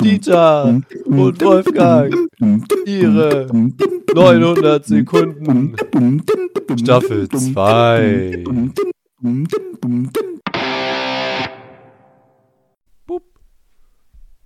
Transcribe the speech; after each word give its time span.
Dieter 0.00 0.80
und 1.06 1.42
Wolfgang, 1.42 2.14
ihre 2.86 3.48
900 4.14 4.86
Sekunden. 4.86 5.74
Staffel 6.78 7.28
2. 7.28 8.44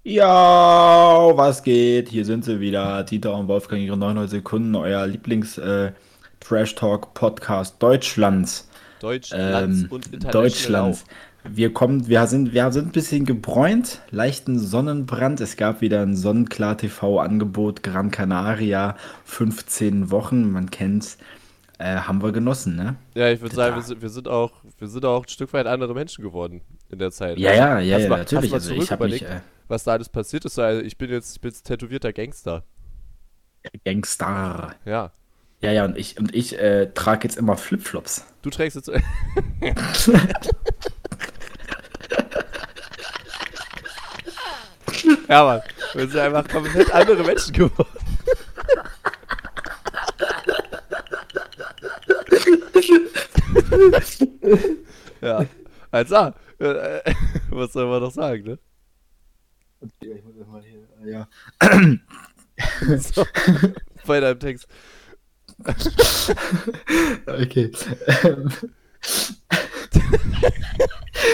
Ja, 0.05 1.37
was 1.37 1.63
geht? 1.63 2.09
Hier 2.09 2.25
sind 2.25 2.47
sie 2.47 2.61
wieder. 2.61 3.03
Dieter 3.03 3.37
und 3.37 3.49
Wolfgang, 3.49 3.83
ihre 3.83 3.99
900 3.99 4.31
Sekunden, 4.31 4.75
euer 4.75 5.07
Lieblings-Trash-Talk-Podcast 5.07 7.83
Deutschlands. 7.83 8.71
Deutschlands 9.01 9.83
Ähm, 9.83 9.89
und. 9.91 10.35
Deutschlands. 10.35 11.05
Wir 11.49 11.73
kommen, 11.73 12.09
wir 12.09 12.27
sind, 12.27 12.53
wir 12.55 12.73
sind 12.73 12.89
ein 12.89 12.93
bisschen 12.93 13.25
gebräunt, 13.25 14.01
leichten 14.11 14.59
Sonnenbrand. 14.59 15.41
Es 15.41 15.57
gab 15.57 15.81
wieder 15.81 16.03
ein 16.03 16.17
Sonnenklar 16.17 16.77
TV-Angebot, 16.77 17.85
Gran 17.85 18.11
Canaria, 18.11 18.97
15 19.25 20.11
Wochen, 20.11 20.51
man 20.51 20.71
kennt's. 20.71 21.19
Äh, 21.79 21.97
haben 21.97 22.23
wir 22.23 22.33
genossen, 22.33 22.75
ne? 22.75 22.97
Ja, 23.15 23.31
ich 23.31 23.41
würde 23.43 23.55
sagen, 23.55 23.77
wir 23.77 23.83
sind, 23.83 24.01
wir, 24.01 24.09
sind 24.09 24.29
auch, 24.29 24.51
wir 24.79 24.89
sind 24.89 25.05
auch 25.05 25.25
ein 25.25 25.29
Stück 25.29 25.53
weit 25.53 25.67
andere 25.67 25.93
Menschen 25.95 26.25
geworden 26.25 26.63
in 26.89 26.99
der 26.99 27.11
Zeit. 27.13 27.39
Ja, 27.39 27.51
Also, 27.51 27.61
ja, 27.63 27.79
ja, 27.81 27.95
hast 27.97 28.03
ja, 28.05 28.09
mal- 28.09 28.19
natürlich. 28.19 28.53
Also 28.55 28.73
ich 28.75 28.91
habe 28.91 29.05
mich 29.05 29.19
zurück 29.19 29.29
äh, 29.31 29.35
überlegt, 29.35 29.47
was 29.69 29.85
da 29.85 29.93
alles 29.93 30.09
passiert 30.09 30.47
ist. 30.47 30.59
Also 30.59 30.81
ich 30.83 30.97
bin 30.97 31.11
jetzt, 31.11 31.37
ich 31.37 31.41
bin 31.43 31.51
jetzt 31.51 31.65
tätowierter 31.65 32.13
Gangster. 32.15 32.65
Gangster. 33.85 34.75
Ja. 34.85 35.13
Ja, 35.61 35.73
ja, 35.73 35.85
und 35.85 35.97
ich, 35.97 36.19
und 36.19 36.35
ich 36.35 36.59
äh, 36.59 36.93
trage 36.93 37.27
jetzt 37.27 37.39
immer 37.39 37.57
Flipflops. 37.57 38.27
Du 38.43 38.51
trägst 38.51 38.77
jetzt. 38.77 38.89
ja, 45.29 45.45
Mann. 45.45 45.63
Wir 45.95 46.09
sind 46.09 46.21
einfach 46.21 46.47
komplett 46.47 46.93
andere 46.93 47.25
Menschen 47.25 47.55
geworden. 47.55 47.89
ja. 55.21 55.45
Also, 55.91 56.33
äh, 56.59 57.01
was 57.51 57.73
soll 57.73 57.87
man 57.87 58.03
noch 58.03 58.13
sagen, 58.13 58.45
ne? 58.45 58.59
Ich 60.01 60.25
muss 60.25 60.37
erst 60.37 60.51
mal 60.51 60.63
hier, 60.63 60.87
ja. 61.11 61.29
So, 62.99 63.27
bei 64.07 64.21
deinem 64.21 64.41
Text. 64.41 64.67
Okay. 67.27 67.71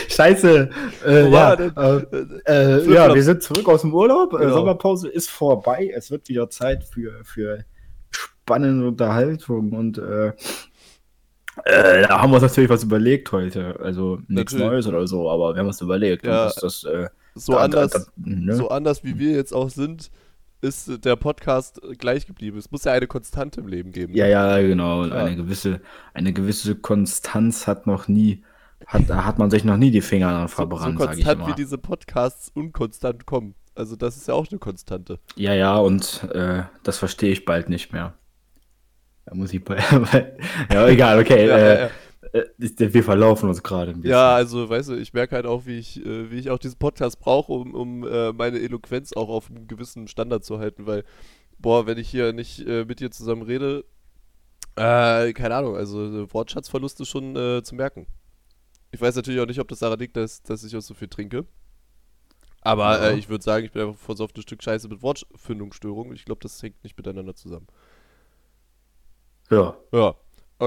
Scheiße. 0.09 0.70
Äh, 1.06 1.31
ja, 1.31 1.55
äh, 1.55 2.03
äh, 2.47 2.92
ja, 2.92 3.14
wir 3.14 3.23
sind 3.23 3.42
zurück 3.42 3.69
aus 3.69 3.81
dem 3.83 3.92
Urlaub. 3.95 4.33
Äh, 4.34 4.39
Genau. 4.39 4.55
Sommerpause 4.55 5.09
ist 5.09 5.31
vorbei. 5.31 5.91
Es 5.95 6.11
wird 6.11 6.29
wieder 6.29 6.48
Zeit 6.51 6.84
für, 6.84 7.25
für 7.25 7.64
spannende 8.11 8.87
Unterhaltung 8.89 9.73
und 9.73 9.98
äh, 9.98 10.29
äh, 11.64 12.03
da 12.07 12.20
haben 12.20 12.31
wir 12.31 12.34
uns 12.36 12.42
natürlich 12.42 12.70
was 12.70 12.84
überlegt 12.84 13.31
heute. 13.33 13.79
Also 13.81 14.20
nichts. 14.29 14.53
Neues 14.55 14.86
oder 14.86 15.07
so, 15.07 15.31
aber 15.31 15.55
wir 15.55 15.61
haben 15.61 15.67
uns 15.69 15.81
überlegt. 15.81 16.25
Ja. 16.25 16.45
Das, 16.47 16.55
das, 16.57 16.81
So 17.34 17.53
da- 17.53 17.59
da- 17.59 17.64
anders. 17.64 17.91
da- 17.92 18.03
ne? 18.17 18.55
so 18.57 18.69
anders 18.69 19.05
wie 19.05 19.19
wir 19.19 19.33
jetzt 19.33 19.53
auch 19.55 19.70
sind, 19.70 20.11
ist 20.62 21.05
der 21.05 21.16
Podcast 21.16 21.80
gleich 21.98 22.27
geblieben. 22.27 22.56
Es 22.56 22.70
muss 22.70 22.84
ja 22.84 22.92
eine 22.92 23.06
Konstante 23.06 23.60
im 23.60 23.68
Leben 23.68 23.92
geben. 23.92 24.14
Ja, 24.14 24.27
ja, 24.27 24.60
genau. 24.60 25.05
Ja. 25.05 25.24
Eine 25.24 25.36
gewisse, 25.36 25.80
eine 26.14 26.32
gewisse 26.32 26.77
Konstanz 26.77 27.66
hat 27.66 27.86
noch 27.86 28.08
nie, 28.08 28.44
hat, 28.86 29.08
hat 29.10 29.38
man 29.38 29.50
sich 29.50 29.64
noch 29.64 29.77
nie 29.77 29.90
die 29.90 30.00
Finger 30.00 30.30
dran 30.30 30.48
so, 30.48 30.52
so 30.52 30.56
verbrannt, 30.56 30.98
sag 31.00 31.18
ich 31.18 31.24
konstant 31.24 31.48
wie 31.48 31.55
diese 31.60 31.78
Podcasts 31.78 32.50
unkonstant 32.55 33.27
kommen. 33.27 33.55
Also 33.74 33.96
das 33.96 34.16
ist 34.16 34.28
ja 34.28 34.34
auch 34.34 34.46
eine 34.50 34.58
Konstante. 34.58 35.18
Ja, 35.34 35.52
ja, 35.52 35.77
und 35.77 36.24
äh, 36.33 36.62
das 36.83 36.98
verstehe 36.98 37.33
ich 37.33 37.45
bald 37.45 37.68
nicht 37.68 37.92
mehr. 37.92 38.14
Da 39.24 39.34
muss 39.34 39.52
ich 39.52 39.64
bei, 39.64 39.78
ja, 40.72 40.86
egal, 40.86 41.18
okay. 41.18 41.46
Ja, 41.48 41.56
äh, 41.56 41.83
ja, 41.84 41.90
wir 42.59 43.05
verlaufen 43.05 43.48
uns 43.48 43.63
gerade 43.63 43.91
ein 43.93 43.97
bisschen. 44.01 44.11
Ja, 44.13 44.35
also 44.35 44.69
weißt 44.69 44.89
du, 44.91 44.95
ich 44.95 45.13
merke 45.13 45.35
halt 45.37 45.47
auch, 45.47 45.67
wie 45.67 45.79
ich, 45.79 46.05
äh, 46.05 46.31
wie 46.31 46.39
ich 46.39 46.51
auch 46.51 46.59
diesen 46.59 46.79
Podcast 46.79 47.19
brauche, 47.20 47.53
um, 47.53 47.75
um 47.75 48.07
äh, 48.07 48.33
meine 48.33 48.59
Eloquenz 48.61 49.13
auch 49.13 49.29
auf 49.29 49.51
einem 49.51 49.67
gewissen 49.69 50.09
Standard 50.09 50.45
zu 50.45 50.59
halten, 50.59 50.87
weil, 50.87 51.05
boah, 51.59 51.87
wenn 51.87 51.98
ich 51.98 52.09
hier 52.09 52.33
nicht 52.33 52.67
äh, 52.67 52.85
mit 52.85 53.01
dir 53.01 53.11
zusammen 53.11 53.43
rede, 53.43 53.85
äh, 54.77 55.33
keine 55.35 55.55
Ahnung, 55.57 55.77
also 55.77 56.05
äh, 56.23 56.33
Wortschatzverlust 56.33 57.01
ist 57.01 57.09
schon 57.09 57.37
äh, 57.37 57.63
zu 57.63 57.75
merken. 57.75 58.07
Ich 58.91 59.01
weiß 59.01 59.14
natürlich 59.17 59.41
auch 59.41 59.47
nicht, 59.47 59.61
ob 59.61 59.69
das 59.69 59.81
daran 59.81 59.99
liegt, 59.99 60.17
dass, 60.17 60.43
dass 60.43 60.64
ich 60.64 60.75
auch 60.77 60.81
so 60.83 60.95
viel 60.95 61.09
trinke. 61.09 61.45
Aber 62.63 62.99
Ja. 62.99 63.09
äh, 63.11 63.17
ich 63.19 63.29
würde 63.29 63.43
sagen, 63.45 63.67
ich 63.67 63.73
bin 63.73 63.83
einfach 63.83 63.99
versoffen 64.01 64.37
ein 64.37 64.43
Stück 64.43 64.63
Scheiße 64.63 64.89
mit 64.89 65.03
Wortfindungsstörung. 65.03 66.13
Ich 66.13 66.25
glaube, 66.25 66.41
das 66.43 66.63
hängt 66.63 66.83
nicht 66.85 66.97
miteinander 66.97 67.35
zusammen. 67.35 67.67
Ja, 69.51 69.77
Ja, 69.93 70.14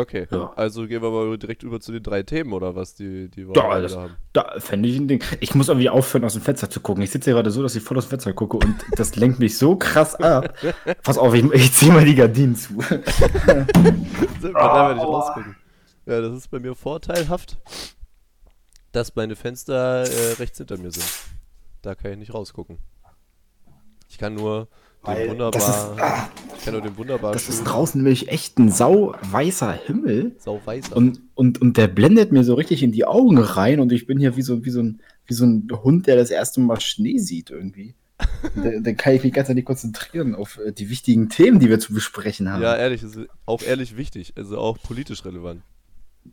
okay. 0.02 0.28
Ja. 0.30 0.54
Also 0.56 0.88
gehen 0.88 1.02
wir 1.02 1.10
mal 1.12 1.38
direkt 1.38 1.64
über 1.64 1.80
zu 1.80 1.92
den 1.92 2.04
drei 2.04 2.24
Themen, 2.24 2.54
oder 2.54 2.76
was, 2.76 2.96
die, 2.96 3.30
die 3.30 3.48
wir 3.48 3.62
heute 3.64 3.82
das- 3.84 3.96
haben. 3.96 4.16
da 4.34 4.54
fände 4.60 4.88
ich 4.90 4.98
ein 4.98 5.08
Ding. 5.08 5.24
Ich 5.40 5.56
muss 5.56 5.68
irgendwie 5.70 5.90
aufhören, 5.90 6.24
aus 6.26 6.34
dem 6.34 6.42
Fenster 6.42 6.70
zu 6.70 6.80
gucken. 6.80 7.04
Ich 7.04 7.12
sitze 7.12 7.26
hier 7.32 7.34
gerade 7.36 7.52
so, 7.52 7.62
dass 7.64 7.76
ich 7.76 7.84
voll 7.84 7.98
aus 7.98 8.06
dem 8.06 8.10
Fenster 8.12 8.34
gucke 8.34 8.58
und 8.58 8.76
das 8.98 9.16
lenkt 9.16 9.40
mich 9.40 9.58
so 9.58 9.76
krass 9.76 10.16
ab. 10.16 10.54
Pass 11.04 11.18
auf, 11.18 11.34
ich, 11.34 11.44
ich 11.54 11.74
ziehe 11.74 11.92
mal 11.92 12.06
die 12.06 12.16
Gardinen 12.16 12.56
zu. 12.56 12.80
Von 12.82 13.02
daher 14.54 14.88
werde 14.90 15.00
ich 15.00 15.06
Aua. 15.06 15.20
rausgucken. 15.20 15.56
Ja, 16.06 16.22
das 16.22 16.34
ist 16.38 16.52
bei 16.52 16.60
mir 16.60 16.76
vorteilhaft, 16.76 17.58
dass 18.92 19.16
meine 19.16 19.36
Fenster 19.36 20.04
äh, 20.04 20.34
rechts 20.34 20.58
hinter 20.60 20.78
mir 20.78 20.92
sind. 20.92 21.06
Da 21.82 21.96
kann 21.96 22.12
ich 22.12 22.18
nicht 22.18 22.34
rausgucken. 22.34 22.78
Ich 24.08 24.18
kann 24.18 24.36
nur 24.36 24.68
Weil 25.06 25.30
wunderbar, 25.30 25.52
das 25.52 25.70
ist- 25.70 26.02
ah, 26.02 26.30
ich 26.60 26.72
nur 26.72 26.82
den 26.82 26.98
wunderbar 26.98 27.32
Das 27.34 27.48
ist 27.48 27.56
schönen 27.58 27.68
draußen 27.68 28.02
nämlich 28.02 28.30
echt 28.30 28.58
ein 28.58 28.72
sauweißer 28.72 29.72
Himmel. 29.74 30.36
sauweißer. 30.40 30.96
Und, 30.96 31.22
und, 31.36 31.62
und 31.62 31.78
der 31.78 31.88
blendet 31.88 32.32
mir 32.32 32.44
so 32.44 32.56
richtig 32.56 32.82
in 32.84 32.92
die 32.92 33.06
Augen 33.06 33.38
rein 33.38 33.80
und 33.80 33.92
ich 33.92 34.08
bin 34.08 34.18
hier 34.18 34.36
wie 34.36 34.42
so, 34.42 34.66
wie 34.66 34.70
so, 34.72 34.82
ein, 34.82 35.02
wie 35.28 35.34
so 35.34 35.46
ein 35.46 35.68
Hund, 35.84 36.08
der 36.08 36.16
das 36.16 36.30
erste 36.32 36.60
Mal 36.62 36.80
Schnee 36.80 37.18
sieht 37.20 37.52
irgendwie. 37.52 37.94
dann, 38.56 38.84
dann 38.84 38.96
kann 38.98 39.14
ich 39.14 39.24
mich 39.24 39.34
ganz 39.34 39.50
nicht 39.50 39.66
konzentrieren 39.66 40.36
auf 40.36 40.58
äh, 40.66 40.72
die 40.72 40.90
wichtigen 40.90 41.28
Themen, 41.30 41.60
die 41.60 41.70
wir 41.70 41.80
zu 41.80 41.94
besprechen 41.94 42.50
haben. 42.50 42.64
ja, 42.64 42.76
ehrlich, 42.76 43.04
ist 43.04 43.20
auch 43.46 43.62
ehrlich 43.62 43.98
wichtig, 43.98 44.34
also 44.38 44.58
auch 44.58 44.78
politisch 44.82 45.26
relevant. 45.26 45.62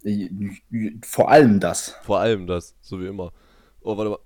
Äh, 0.04 0.30
Vor 1.02 1.30
allem 1.30 1.58
das. 1.60 1.96
Vor 2.04 2.20
allem 2.20 2.46
das, 2.46 2.74
so 2.80 3.00
wie 3.00 3.06
immer. 3.06 3.32
Oh, 3.82 3.96
warte 3.96 4.10
mal. 4.10 4.18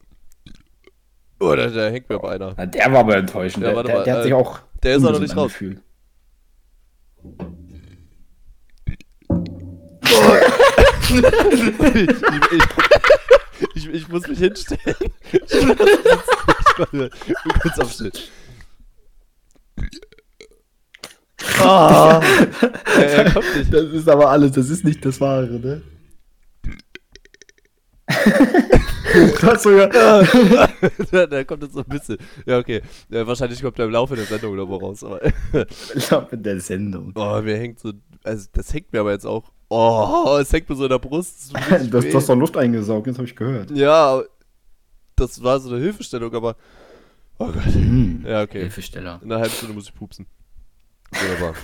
Oh, 1.38 1.54
da, 1.54 1.66
da 1.68 1.88
hängt 1.88 2.08
mir 2.08 2.22
einer. 2.24 2.54
Na, 2.56 2.66
der 2.66 2.92
war 2.92 3.00
aber 3.00 3.16
enttäuschend. 3.16 3.64
Der, 3.64 3.82
der, 3.82 3.94
mal, 3.94 4.04
der 4.04 4.14
hat 4.14 4.20
äh, 4.20 4.22
sich 4.24 4.32
auch. 4.32 4.60
Der 4.82 4.96
ist 4.96 5.04
auch 5.04 5.12
noch 5.12 5.20
nicht 5.20 5.36
raus. 5.36 5.52
angefühlt. 5.52 5.82
ich, 13.74 13.74
ich, 13.74 13.88
ich 13.88 14.08
muss 14.08 14.26
mich 14.26 14.38
hinstellen. 14.38 14.96
Ich 15.32 15.68
warte, 16.78 17.10
kurz 17.60 17.78
aufstehen. 17.78 18.12
Ah, 21.58 22.20
er 22.96 23.32
kommt 23.32 23.56
nicht. 23.56 23.72
Das 23.72 23.84
ist 23.84 24.08
aber 24.08 24.30
alles, 24.30 24.52
das 24.52 24.70
ist 24.70 24.84
nicht 24.84 25.04
das 25.04 25.20
Wahre, 25.20 25.60
ne? 25.60 25.82
Sogar. 29.58 29.88
da, 29.88 31.26
da 31.26 31.44
kommt 31.44 31.62
jetzt 31.62 31.74
so 31.74 31.80
ein 31.80 31.86
bisschen. 31.86 32.18
Ja, 32.44 32.58
okay. 32.58 32.82
Ja, 33.08 33.26
wahrscheinlich 33.26 33.60
kommt 33.62 33.78
er 33.78 33.86
im 33.86 33.92
Laufe 33.92 34.16
der 34.16 34.24
Sendung 34.24 34.56
nochmal 34.56 34.78
raus. 34.78 35.02
Aber 35.04 35.20
Ich 35.94 36.08
glaub, 36.08 36.32
in 36.32 36.42
der 36.42 36.60
Sendung. 36.60 37.12
oh, 37.14 37.40
mir 37.42 37.56
hängt 37.56 37.80
so. 37.80 37.92
Also, 38.24 38.48
das 38.52 38.72
hängt 38.72 38.92
mir 38.92 39.00
aber 39.00 39.12
jetzt 39.12 39.26
auch. 39.26 39.50
Oh, 39.68 40.38
es 40.40 40.52
hängt 40.52 40.68
mir 40.68 40.76
so 40.76 40.84
in 40.84 40.90
der 40.90 40.98
Brust. 40.98 41.52
Das 41.54 41.70
richtig 41.70 41.90
Du 42.12 42.16
hast, 42.16 42.28
doch 42.28 42.36
Luft 42.36 42.56
eingesaugt, 42.56 43.06
das 43.08 43.16
habe 43.16 43.26
ich 43.26 43.34
gehört. 43.34 43.70
Ja, 43.72 44.22
das 45.16 45.42
war 45.42 45.58
so 45.60 45.70
eine 45.70 45.82
Hilfestellung, 45.82 46.32
aber. 46.34 46.56
Oh 47.38 47.46
Gott. 47.46 47.64
Hm. 47.64 48.24
Ja, 48.26 48.42
okay. 48.42 48.60
Hilfesteller. 48.60 49.20
In 49.22 49.30
einer 49.30 49.40
halben 49.40 49.54
Stunde 49.54 49.74
muss 49.74 49.84
ich 49.88 49.94
pupsen. 49.94 50.26
Wunderbar. 51.10 51.54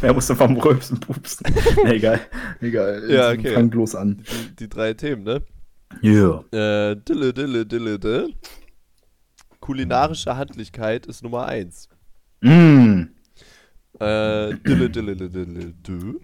Wer 0.00 0.12
musste 0.12 0.36
vom 0.36 0.56
Rülpsen 0.56 1.00
pupsen? 1.00 1.46
nee, 1.84 1.94
egal. 1.94 2.20
Egal. 2.60 3.10
Ja, 3.10 3.30
okay. 3.30 3.54
Fang 3.54 3.70
bloß 3.70 3.94
an. 3.94 4.24
Die, 4.30 4.56
die 4.56 4.68
drei 4.68 4.94
Themen, 4.94 5.24
ne? 5.24 5.42
Ja. 6.00 6.44
Äh, 6.52 6.96
dille, 6.96 7.32
dille, 7.32 7.66
dille, 7.66 7.98
dille. 7.98 8.34
Kulinarische 9.60 10.36
Handlichkeit 10.36 11.06
ist 11.06 11.22
Nummer 11.22 11.46
eins. 11.46 11.88
Mm. 12.40 13.02
Äh, 14.00 14.54
dille, 14.66 14.90
dille, 14.90 15.16
dille, 15.16 15.30
dille, 15.30 15.72
dü. 15.72 16.18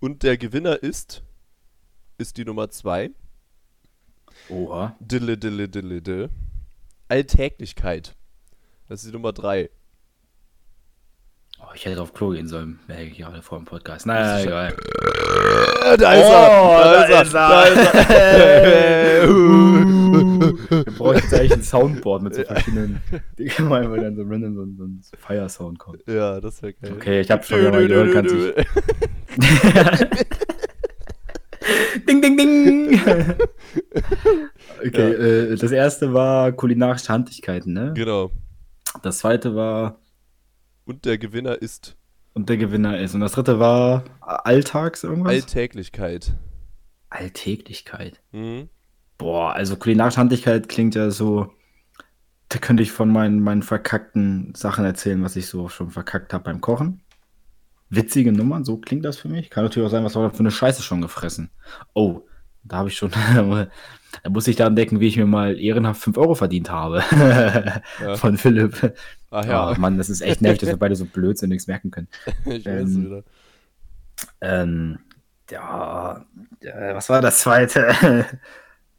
Und 0.00 0.22
der 0.22 0.36
Gewinner 0.36 0.82
ist, 0.82 1.22
ist 2.18 2.36
die 2.36 2.44
Nummer 2.44 2.70
zwei. 2.70 3.10
Oha. 4.48 4.96
Dille, 5.00 5.38
dille, 5.38 5.68
dille, 5.68 6.02
dille. 6.02 6.30
Alltäglichkeit. 7.08 8.16
Das 8.88 9.00
ist 9.00 9.08
die 9.08 9.12
Nummer 9.12 9.32
drei. 9.32 9.70
Oh, 11.60 11.72
ich 11.74 11.84
hätte 11.84 12.02
auf 12.02 12.12
Klo 12.12 12.30
gehen 12.30 12.48
sollen. 12.48 12.80
Wäre 12.86 13.04
ich 13.04 13.16
gerade 13.16 13.40
vor 13.42 13.58
dem 13.58 13.64
Podcast. 13.64 14.06
Naja, 14.06 14.42
egal. 14.42 14.76
Da 15.98 16.12
ist 16.14 16.24
Oh, 16.24 16.32
er! 16.32 17.08
da 17.08 17.20
ist 17.22 17.34
er. 17.34 17.48
Da 17.48 17.62
ist 17.64 17.94
er! 17.94 19.28
Wir 20.72 20.84
brauchen 20.98 21.16
jetzt 21.16 21.34
eigentlich 21.34 21.52
ein 21.52 21.62
Soundboard 21.62 22.22
mit 22.22 22.34
so 22.34 22.42
verschiedenen 22.44 23.00
Dingen, 23.38 23.70
weil 23.70 24.00
dann 24.00 24.16
so 24.16 24.22
random 24.22 24.54
so, 24.54 24.62
ein- 24.62 24.76
so 24.76 24.84
ein 24.84 25.02
Fire-Sound 25.18 25.78
kommt. 25.78 26.02
ja, 26.06 26.40
das 26.40 26.62
wäre 26.62 26.72
geil. 26.74 26.92
Okay, 26.96 27.20
ich 27.20 27.30
hab's 27.30 27.48
schon 27.48 27.62
mal 27.70 27.86
gehört, 27.86 28.12
kann 28.12 28.28
sich. 28.28 28.54
Ding, 32.08 32.20
ding, 32.20 32.36
ding! 32.36 33.00
okay, 34.84 35.12
äh, 35.12 35.56
das 35.56 35.70
erste 35.70 36.12
war 36.12 36.50
kulinarische 36.52 37.08
Handlichkeiten, 37.12 37.72
ne? 37.72 37.92
Genau. 37.94 38.30
Das 39.02 39.18
zweite 39.18 39.54
war 39.54 40.00
Und 40.84 41.04
der 41.04 41.18
Gewinner 41.18 41.60
ist 41.62 41.96
und 42.34 42.48
der 42.48 42.56
Gewinner 42.56 42.98
ist. 42.98 43.14
Und 43.14 43.20
das 43.20 43.32
dritte 43.32 43.58
war 43.58 44.04
Alltags 44.20 45.04
irgendwas? 45.04 45.32
Alltäglichkeit. 45.32 46.32
Alltäglichkeit. 47.10 48.20
Mhm. 48.32 48.68
Boah, 49.18 49.52
also 49.52 49.76
kulinarische 49.76 50.18
Handlichkeit 50.18 50.68
klingt 50.68 50.94
ja 50.94 51.10
so. 51.10 51.52
Da 52.48 52.58
könnte 52.58 52.82
ich 52.82 52.92
von 52.92 53.10
meinen, 53.10 53.40
meinen 53.40 53.62
verkackten 53.62 54.52
Sachen 54.54 54.84
erzählen, 54.84 55.22
was 55.22 55.36
ich 55.36 55.46
so 55.46 55.68
schon 55.68 55.90
verkackt 55.90 56.34
habe 56.34 56.44
beim 56.44 56.60
Kochen. 56.60 57.00
Witzige 57.88 58.32
Nummern, 58.32 58.64
so 58.64 58.76
klingt 58.76 59.04
das 59.04 59.18
für 59.18 59.28
mich. 59.28 59.48
Kann 59.48 59.64
natürlich 59.64 59.86
auch 59.86 59.90
sein, 59.90 60.04
was 60.04 60.14
war 60.14 60.24
da 60.24 60.30
für 60.30 60.40
eine 60.40 60.50
Scheiße 60.50 60.82
schon 60.82 61.00
gefressen. 61.00 61.50
Oh, 61.94 62.22
da 62.64 62.78
habe 62.78 62.88
ich 62.88 62.96
schon. 62.96 63.10
da 64.22 64.30
muss 64.30 64.48
ich 64.48 64.56
daran 64.56 64.76
denken, 64.76 65.00
wie 65.00 65.08
ich 65.08 65.16
mir 65.16 65.26
mal 65.26 65.58
ehrenhaft 65.58 66.02
5 66.02 66.16
Euro 66.18 66.34
verdient 66.34 66.70
habe. 66.70 67.02
Von 68.16 68.36
Philipp. 68.38 68.94
Ach 69.30 69.44
Ja, 69.44 69.72
ja, 69.72 69.78
Mann, 69.78 69.98
das 69.98 70.10
ist 70.10 70.20
echt 70.20 70.42
nervig, 70.42 70.60
dass 70.60 70.68
wir 70.68 70.76
beide 70.76 70.96
so 70.96 71.06
blöd 71.06 71.38
sind 71.38 71.48
und 71.48 71.54
nichts 71.54 71.66
merken 71.66 71.90
können. 71.90 72.08
ich 72.44 72.66
weiß 72.66 72.82
ähm, 72.82 73.04
wieder. 73.04 73.24
Ähm, 74.40 74.98
ja, 75.50 76.24
äh, 76.60 76.94
was 76.94 77.08
war 77.08 77.20
das 77.20 77.40
zweite? 77.40 78.26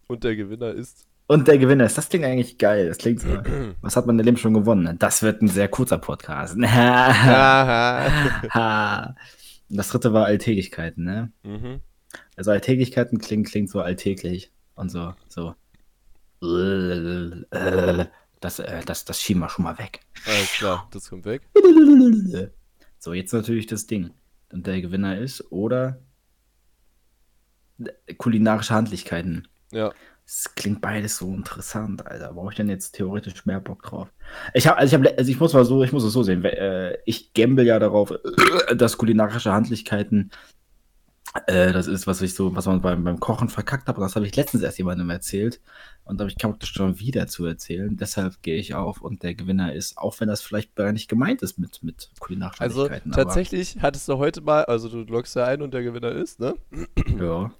Und 0.07 0.23
der 0.23 0.35
Gewinner 0.35 0.71
ist. 0.71 1.07
Und 1.27 1.47
der 1.47 1.57
Gewinner 1.57 1.85
ist. 1.85 1.97
Das 1.97 2.09
klingt 2.09 2.25
eigentlich 2.25 2.57
geil. 2.57 2.87
Das 2.87 2.97
klingt 2.97 3.21
so. 3.21 3.29
Was 3.81 3.95
hat 3.95 4.05
man 4.05 4.15
in 4.15 4.17
dem 4.19 4.25
Leben 4.25 4.37
schon 4.37 4.53
gewonnen? 4.53 4.97
Das 4.99 5.23
wird 5.23 5.41
ein 5.41 5.47
sehr 5.47 5.69
kurzer 5.69 5.97
Podcast. 5.97 6.57
Das 9.69 9.89
dritte 9.89 10.13
war 10.13 10.25
Alltäglichkeiten, 10.25 11.05
ne? 11.05 11.31
mhm. 11.43 11.79
Also 12.35 12.51
Alltäglichkeiten 12.51 13.19
klingt, 13.19 13.47
klingt 13.47 13.69
so 13.69 13.81
alltäglich 13.81 14.51
und 14.75 14.89
so, 14.89 15.13
so. 15.29 15.55
Das, 18.39 18.59
äh, 18.59 18.81
das, 18.85 19.05
das 19.05 19.21
schieben 19.21 19.41
wir 19.41 19.49
schon 19.49 19.63
mal 19.63 19.77
weg. 19.77 20.01
Alles 20.25 20.51
klar, 20.51 20.87
das 20.91 21.09
kommt 21.09 21.25
weg. 21.25 21.43
So, 22.99 23.13
jetzt 23.13 23.33
natürlich 23.33 23.67
das 23.67 23.87
Ding. 23.87 24.11
Und 24.51 24.67
der 24.67 24.81
Gewinner 24.81 25.17
ist, 25.17 25.51
oder 25.51 25.99
kulinarische 28.17 28.73
Handlichkeiten. 28.73 29.47
Ja. 29.71 29.91
Das 30.25 30.53
klingt 30.55 30.79
beides 30.81 31.17
so 31.17 31.33
interessant, 31.33 32.05
Alter. 32.05 32.33
Brauche 32.33 32.51
ich 32.51 32.55
denn 32.55 32.69
jetzt 32.69 32.91
theoretisch 32.91 33.45
mehr 33.45 33.59
Bock 33.59 33.83
drauf? 33.83 34.09
Ich 34.53 34.67
habe, 34.67 34.77
also 34.77 34.95
ich 34.95 35.01
habe, 35.05 35.17
also 35.17 35.31
ich 35.31 35.39
muss 35.39 35.53
mal 35.53 35.65
so, 35.65 35.83
ich 35.83 35.91
muss 35.91 36.03
es 36.03 36.13
so 36.13 36.23
sehen. 36.23 36.45
Äh, 36.45 36.97
Ich 37.05 37.33
gamble 37.33 37.65
ja 37.65 37.79
darauf, 37.79 38.11
äh, 38.11 38.75
dass 38.75 38.97
kulinarische 38.97 39.51
Handlichkeiten, 39.51 40.31
äh, 41.47 41.71
das 41.71 41.87
ist, 41.87 42.05
was 42.05 42.21
ich 42.21 42.35
so, 42.35 42.55
was 42.55 42.65
man 42.67 42.81
beim, 42.81 43.03
beim 43.03 43.19
Kochen 43.19 43.49
verkackt 43.49 43.87
habe. 43.87 43.99
Und 43.99 44.03
das 44.03 44.15
habe 44.15 44.25
ich 44.27 44.35
letztens 44.35 44.63
erst 44.63 44.77
jemandem 44.77 45.09
erzählt. 45.09 45.59
Und 46.05 46.19
da 46.19 46.23
habe 46.23 46.31
ich 46.31 46.37
keinen 46.37 46.51
Bock, 46.51 46.59
das 46.59 46.69
schon 46.69 46.99
wieder 46.99 47.27
zu 47.27 47.45
erzählen. 47.45 47.97
Deshalb 47.97 48.41
gehe 48.43 48.57
ich 48.57 48.75
auf 48.75 49.01
und 49.01 49.23
der 49.23 49.33
Gewinner 49.33 49.73
ist, 49.73 49.97
auch 49.97 50.19
wenn 50.19 50.27
das 50.27 50.41
vielleicht 50.41 50.75
gar 50.75 50.91
nicht 50.91 51.09
gemeint 51.09 51.41
ist 51.41 51.57
mit, 51.57 51.81
mit 51.81 52.11
Also 52.59 52.89
tatsächlich 53.11 53.77
hattest 53.81 54.07
du 54.09 54.17
heute 54.17 54.41
mal, 54.41 54.65
also 54.65 54.89
du 54.89 55.11
loggst 55.11 55.35
ja 55.35 55.45
ein 55.45 55.61
und 55.61 55.73
der 55.73 55.83
Gewinner 55.83 56.11
ist, 56.11 56.39
ne? 56.39 56.55
Ja. 57.19 57.51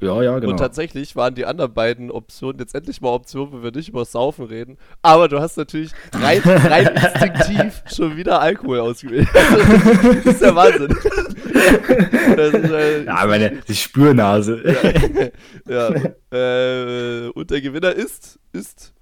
Ja, 0.00 0.22
ja, 0.22 0.38
genau. 0.38 0.52
Und 0.52 0.58
tatsächlich 0.58 1.16
waren 1.16 1.34
die 1.34 1.44
anderen 1.44 1.72
beiden 1.72 2.10
Optionen 2.10 2.58
jetzt 2.58 2.74
endlich 2.74 3.00
mal 3.00 3.10
Optionen, 3.10 3.52
wo 3.52 3.62
wir 3.62 3.70
nicht 3.70 3.88
über 3.88 4.04
Saufen 4.04 4.46
reden. 4.46 4.78
Aber 5.02 5.28
du 5.28 5.40
hast 5.40 5.56
natürlich 5.56 5.92
rein, 6.12 6.40
rein 6.44 6.86
instinktiv 6.94 7.82
schon 7.86 8.16
wieder 8.16 8.40
Alkohol 8.40 8.80
ausgewählt. 8.80 9.28
Das 10.24 10.34
ist 10.34 10.42
der 10.42 10.54
Wahnsinn. 10.54 10.94
Das 12.36 12.54
ist, 12.54 12.70
äh, 12.70 13.04
ja, 13.04 13.26
meine 13.26 13.62
die 13.68 13.74
Spürnase. 13.74 14.62
ja. 15.68 15.88
Äh, 16.30 17.28
und 17.30 17.50
der 17.50 17.60
Gewinner 17.60 17.92
ist, 17.92 18.38
ist 18.52 18.94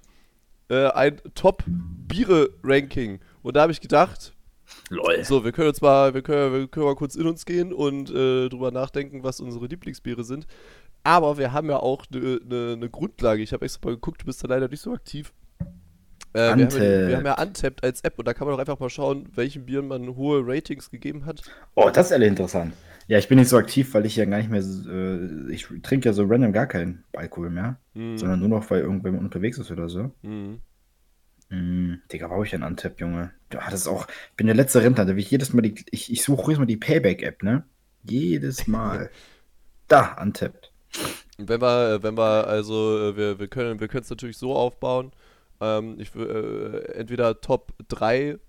äh, 0.69 0.87
ein 0.87 1.21
Top-Biere-Ranking. 1.35 3.19
Und 3.41 3.55
da 3.55 3.61
habe 3.61 3.71
ich 3.71 3.81
gedacht, 3.81 4.33
Lol. 4.89 5.23
so, 5.23 5.43
wir 5.43 5.51
können 5.51 5.69
uns 5.69 5.81
mal, 5.81 6.13
wir 6.13 6.21
können, 6.21 6.53
wir 6.53 6.67
können 6.67 6.85
mal 6.85 6.95
kurz 6.95 7.15
in 7.15 7.27
uns 7.27 7.45
gehen 7.45 7.73
und 7.73 8.09
äh, 8.09 8.49
drüber 8.49 8.71
nachdenken, 8.71 9.23
was 9.23 9.39
unsere 9.39 9.67
Lieblingsbiere 9.67 10.23
sind. 10.23 10.47
Aber 11.03 11.37
wir 11.37 11.53
haben 11.53 11.69
ja 11.69 11.77
auch 11.77 12.05
eine 12.11 12.39
ne, 12.45 12.77
ne 12.77 12.89
Grundlage. 12.89 13.41
Ich 13.41 13.53
habe 13.53 13.65
extra 13.65 13.87
mal 13.87 13.95
geguckt, 13.95 14.21
du 14.21 14.25
bist 14.25 14.43
da 14.43 14.47
leider 14.47 14.67
nicht 14.67 14.81
so 14.81 14.93
aktiv. 14.93 15.33
Äh, 16.33 16.37
wir, 16.39 16.49
haben 16.51 16.59
ja, 16.59 17.07
wir 17.07 17.17
haben 17.17 17.25
ja 17.25 17.41
Untapped 17.41 17.83
als 17.83 18.01
App 18.01 18.19
und 18.19 18.27
da 18.27 18.33
kann 18.33 18.47
man 18.47 18.55
doch 18.55 18.59
einfach 18.59 18.79
mal 18.79 18.89
schauen, 18.89 19.27
welchen 19.35 19.65
Bieren 19.65 19.87
man 19.87 20.15
hohe 20.15 20.41
Ratings 20.45 20.89
gegeben 20.91 21.25
hat. 21.25 21.41
Oh, 21.75 21.89
das 21.89 22.07
ist 22.07 22.11
ehrlich 22.11 22.29
interessant. 22.29 22.73
Ja, 23.07 23.17
ich 23.17 23.27
bin 23.27 23.39
nicht 23.39 23.49
so 23.49 23.57
aktiv, 23.57 23.91
weil 23.95 24.05
ich 24.05 24.15
ja 24.15 24.25
gar 24.25 24.37
nicht 24.37 24.51
mehr, 24.51 24.61
äh, 24.61 25.51
ich 25.51 25.67
trinke 25.81 26.09
ja 26.09 26.13
so 26.13 26.25
random 26.25 26.53
gar 26.53 26.67
keinen 26.67 27.03
Alkohol 27.13 27.49
mehr, 27.49 27.79
Mhm. 27.95 28.17
sondern 28.19 28.39
nur 28.39 28.49
noch, 28.49 28.69
weil 28.69 28.81
irgendwer 28.81 29.11
unterwegs 29.13 29.57
ist 29.57 29.71
oder 29.71 29.89
so. 29.89 30.11
Mhm. 30.21 30.59
Mm, 31.49 31.95
Digga, 32.11 32.27
brauche 32.27 32.45
ich 32.45 32.53
einen 32.53 32.63
Untap, 32.63 32.99
Junge? 33.01 33.31
Ja, 33.51 33.61
das 33.71 33.81
ist 33.81 33.87
auch, 33.87 34.07
ich 34.07 34.35
bin 34.37 34.45
der 34.45 34.55
letzte 34.55 34.83
Rentner, 34.83 35.05
da 35.05 35.13
will 35.15 35.23
ich 35.23 35.31
jedes 35.31 35.51
Mal 35.53 35.63
die, 35.63 35.83
ich, 35.89 36.11
ich 36.11 36.21
suche 36.23 36.43
jedes 36.43 36.59
Mal 36.59 36.65
die 36.67 36.77
Payback-App, 36.77 37.41
ne? 37.41 37.63
Jedes 38.03 38.67
Mal. 38.67 39.09
da, 39.87 40.15
Untap. 40.21 40.53
Und 41.39 41.49
Wenn 41.49 41.61
wir, 41.61 42.03
wenn 42.03 42.15
wir, 42.15 42.47
also, 42.47 43.09
äh, 43.09 43.17
wir, 43.17 43.39
wir 43.39 43.47
können 43.47 43.79
wir 43.79 43.87
können 43.87 44.03
es 44.03 44.09
natürlich 44.11 44.37
so 44.37 44.53
aufbauen. 44.55 45.11
Ähm, 45.61 45.99
ich 45.99 46.15
äh, 46.15 46.93
entweder 46.93 47.41
Top 47.41 47.73
3 47.87 48.39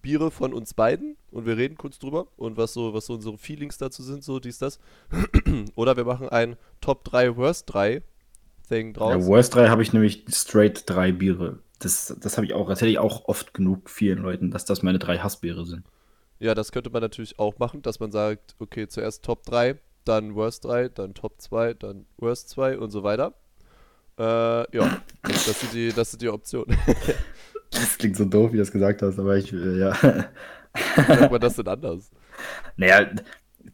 Biere 0.00 0.30
von 0.30 0.54
uns 0.54 0.74
beiden 0.74 1.16
und 1.30 1.44
wir 1.44 1.56
reden 1.56 1.76
kurz 1.76 1.98
drüber 1.98 2.28
und 2.36 2.56
was 2.56 2.72
so, 2.72 2.94
was 2.94 3.06
so 3.06 3.14
unsere 3.14 3.36
Feelings 3.36 3.78
dazu 3.78 4.02
sind, 4.02 4.24
so 4.24 4.40
dies, 4.40 4.58
das. 4.58 4.78
Oder 5.74 5.96
wir 5.96 6.04
machen 6.04 6.28
ein 6.28 6.56
Top 6.80 7.04
3 7.04 7.36
Worst 7.36 7.72
3 7.72 8.02
Thing 8.68 8.94
draus. 8.94 9.12
Ja, 9.12 9.26
Worst 9.26 9.54
3 9.54 9.68
habe 9.68 9.82
ich 9.82 9.92
nämlich 9.92 10.24
straight 10.28 10.84
drei 10.86 11.12
Biere. 11.12 11.58
Das, 11.78 12.16
das 12.20 12.36
habe 12.36 12.46
ich 12.46 12.54
auch, 12.54 12.68
erzähle 12.68 12.92
ich 12.92 12.98
auch 12.98 13.26
oft 13.26 13.54
genug 13.54 13.90
vielen 13.90 14.18
Leuten, 14.18 14.50
dass 14.50 14.64
das 14.64 14.82
meine 14.82 14.98
drei 14.98 15.18
Hassbiere 15.18 15.66
sind. 15.66 15.84
Ja, 16.38 16.54
das 16.54 16.72
könnte 16.72 16.90
man 16.90 17.02
natürlich 17.02 17.38
auch 17.38 17.58
machen, 17.58 17.82
dass 17.82 18.00
man 18.00 18.12
sagt, 18.12 18.56
okay, 18.58 18.88
zuerst 18.88 19.24
Top 19.24 19.44
3, 19.44 19.78
dann 20.04 20.34
Worst 20.34 20.64
3, 20.64 20.88
dann 20.88 21.14
Top 21.14 21.40
2, 21.40 21.74
dann 21.74 22.06
Worst 22.16 22.48
2 22.50 22.78
und 22.78 22.90
so 22.90 23.02
weiter. 23.02 23.34
Äh, 24.18 24.76
ja, 24.76 24.98
das, 25.22 25.60
sind 25.60 25.72
die, 25.72 25.92
das 25.92 26.10
sind 26.10 26.22
die 26.22 26.28
Optionen. 26.28 26.76
Das 27.74 27.96
klingt 27.96 28.16
so 28.18 28.26
doof, 28.26 28.52
wie 28.52 28.56
du 28.56 28.62
das 28.62 28.70
gesagt 28.70 29.00
hast, 29.00 29.18
aber 29.18 29.34
ich, 29.38 29.50
äh, 29.50 29.78
ja. 29.78 29.94
Wie 29.94 31.14
sagt 31.14 31.32
man 31.32 31.40
das 31.40 31.56
denn 31.56 31.68
anders? 31.68 32.10
Naja, 32.76 33.06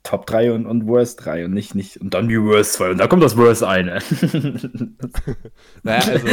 Top 0.04 0.26
3 0.26 0.52
und, 0.52 0.66
und 0.66 0.86
Worst 0.86 1.24
3 1.24 1.46
und 1.46 1.52
nicht, 1.52 1.74
nicht, 1.74 1.96
und 1.96 2.14
dann 2.14 2.28
die 2.28 2.40
Worst 2.40 2.74
2 2.74 2.90
und 2.92 2.98
da 2.98 3.08
kommt 3.08 3.22
das 3.24 3.36
Worst 3.36 3.64
eine. 3.64 3.98
Naja, 5.82 6.00
also, 6.12 6.26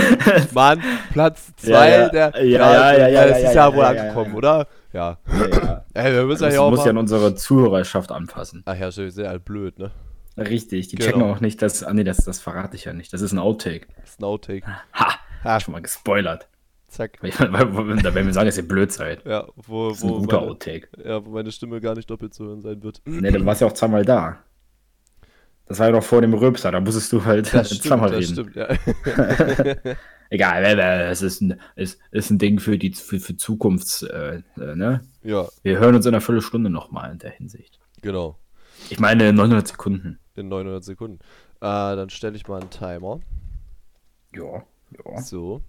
Mann, 0.54 0.82
Platz 1.12 1.54
2, 1.58 1.70
Ja, 1.72 1.86
ja. 1.88 2.10
der. 2.10 2.46
Ja, 2.46 2.74
ja, 2.74 2.98
ja, 2.98 3.08
ja, 3.08 3.28
Das 3.28 3.42
ja, 3.42 3.48
ist 3.50 3.56
ja, 3.56 3.70
ja 3.70 3.76
wohl 3.76 3.84
angekommen, 3.86 4.32
ja. 4.32 4.38
oder? 4.38 4.68
Ja. 4.94 5.18
ja, 5.28 5.48
ja. 5.48 5.86
Ey, 5.94 6.14
wir 6.14 6.26
müssen 6.26 6.44
Das 6.44 6.54
ja 6.54 6.62
auch. 6.62 6.70
muss 6.70 6.86
ja 6.86 6.92
an 6.92 6.98
unsere 6.98 7.34
Zuhörerschaft 7.36 8.12
anpassen. 8.12 8.62
Ach 8.66 8.78
ja, 8.78 8.92
stimmt, 8.92 9.14
sehr 9.14 9.30
halt 9.30 9.44
blöd, 9.44 9.80
ne? 9.80 9.92
Richtig, 10.38 10.90
die 10.90 10.96
Genau. 10.98 11.08
checken 11.08 11.22
auch 11.24 11.40
nicht, 11.40 11.62
dass. 11.62 11.84
Ah, 11.84 11.94
nee, 11.94 12.04
das, 12.04 12.18
das 12.18 12.40
verrate 12.42 12.76
ich 12.76 12.86
ja 12.86 12.94
nicht. 12.94 13.14
Das 13.14 13.22
ist 13.22 13.32
ein 13.32 13.40
Outtake. 13.40 13.88
Das 14.02 14.12
ist 14.12 14.20
ein 14.20 14.26
Outtake. 14.26 14.66
Ha! 14.94 15.16
Ha, 15.44 15.60
Schon 15.60 15.72
mal 15.74 15.82
gespoilert. 15.82 16.50
zack. 16.88 17.20
Da 17.22 17.52
werden 17.54 18.26
wir 18.28 18.34
sagen, 18.34 18.48
dass 18.48 18.58
ihr 18.58 18.68
blöd 18.68 18.92
seid. 18.92 19.24
Ja, 19.26 19.48
wo, 19.56 19.90
Das 19.90 20.00
ist 20.00 20.04
ein 20.04 20.10
wo, 20.10 20.20
guter 20.20 20.40
meine, 20.40 20.52
Outtake. 20.52 20.88
ja, 21.04 21.26
wo 21.26 21.30
meine 21.32 21.52
Stimme 21.52 21.80
gar 21.82 21.96
nicht 21.96 22.10
doppelt 22.10 22.34
zu 22.34 22.46
hören 22.46 22.62
sein 22.62 22.82
wird. 22.84 23.02
Nee, 23.06 23.32
dann 23.32 23.46
warst 23.46 23.62
du 23.62 23.66
ja 23.66 23.72
auch 23.72 23.76
zweimal 23.76 24.04
da. 24.04 24.40
Das 25.68 25.80
war 25.80 25.88
ja 25.88 25.94
noch 25.94 26.04
vor 26.04 26.22
dem 26.22 26.34
Röpser, 26.34 26.72
da 26.72 26.80
musstest 26.80 27.12
du 27.12 27.26
halt 27.26 27.52
Das 27.54 27.68
stimmt, 27.68 27.84
zweimal 27.84 28.12
das 28.12 28.20
reden. 28.20 28.34
stimmt, 28.34 28.56
ja. 28.56 28.68
Egal, 30.30 30.64
es 31.10 31.22
ist 31.22 31.42
ein, 31.42 31.60
es 31.76 31.98
ist 32.12 32.30
ein 32.30 32.38
Ding 32.40 32.60
für 32.60 32.78
die 32.78 32.92
für, 32.94 33.20
für 33.20 33.36
Zukunfts, 33.38 34.02
äh, 34.04 34.42
äh, 34.58 34.76
ne? 34.76 35.02
ja, 35.24 35.48
Wir 35.64 35.80
hören 35.80 35.96
uns 35.96 36.06
in 36.06 36.14
einer 36.14 36.22
Viertelstunde 36.22 36.70
nochmal 36.70 37.12
in 37.12 37.20
der 37.20 37.32
Hinsicht. 37.32 37.80
genau. 38.02 38.38
Ich 38.90 39.00
meine 39.00 39.32
900 39.34 39.68
Sekunden. 39.68 40.20
In 40.36 40.48
900 40.50 40.84
Sekunden. 40.84 41.20
Äh, 41.62 41.62
dann 41.62 42.10
stelle 42.10 42.36
ich 42.36 42.48
mal 42.48 42.62
einen 42.62 42.70
Timer. 42.70 43.20
Ja, 44.34 44.64
ja. 45.06 45.22
So. 45.22 45.62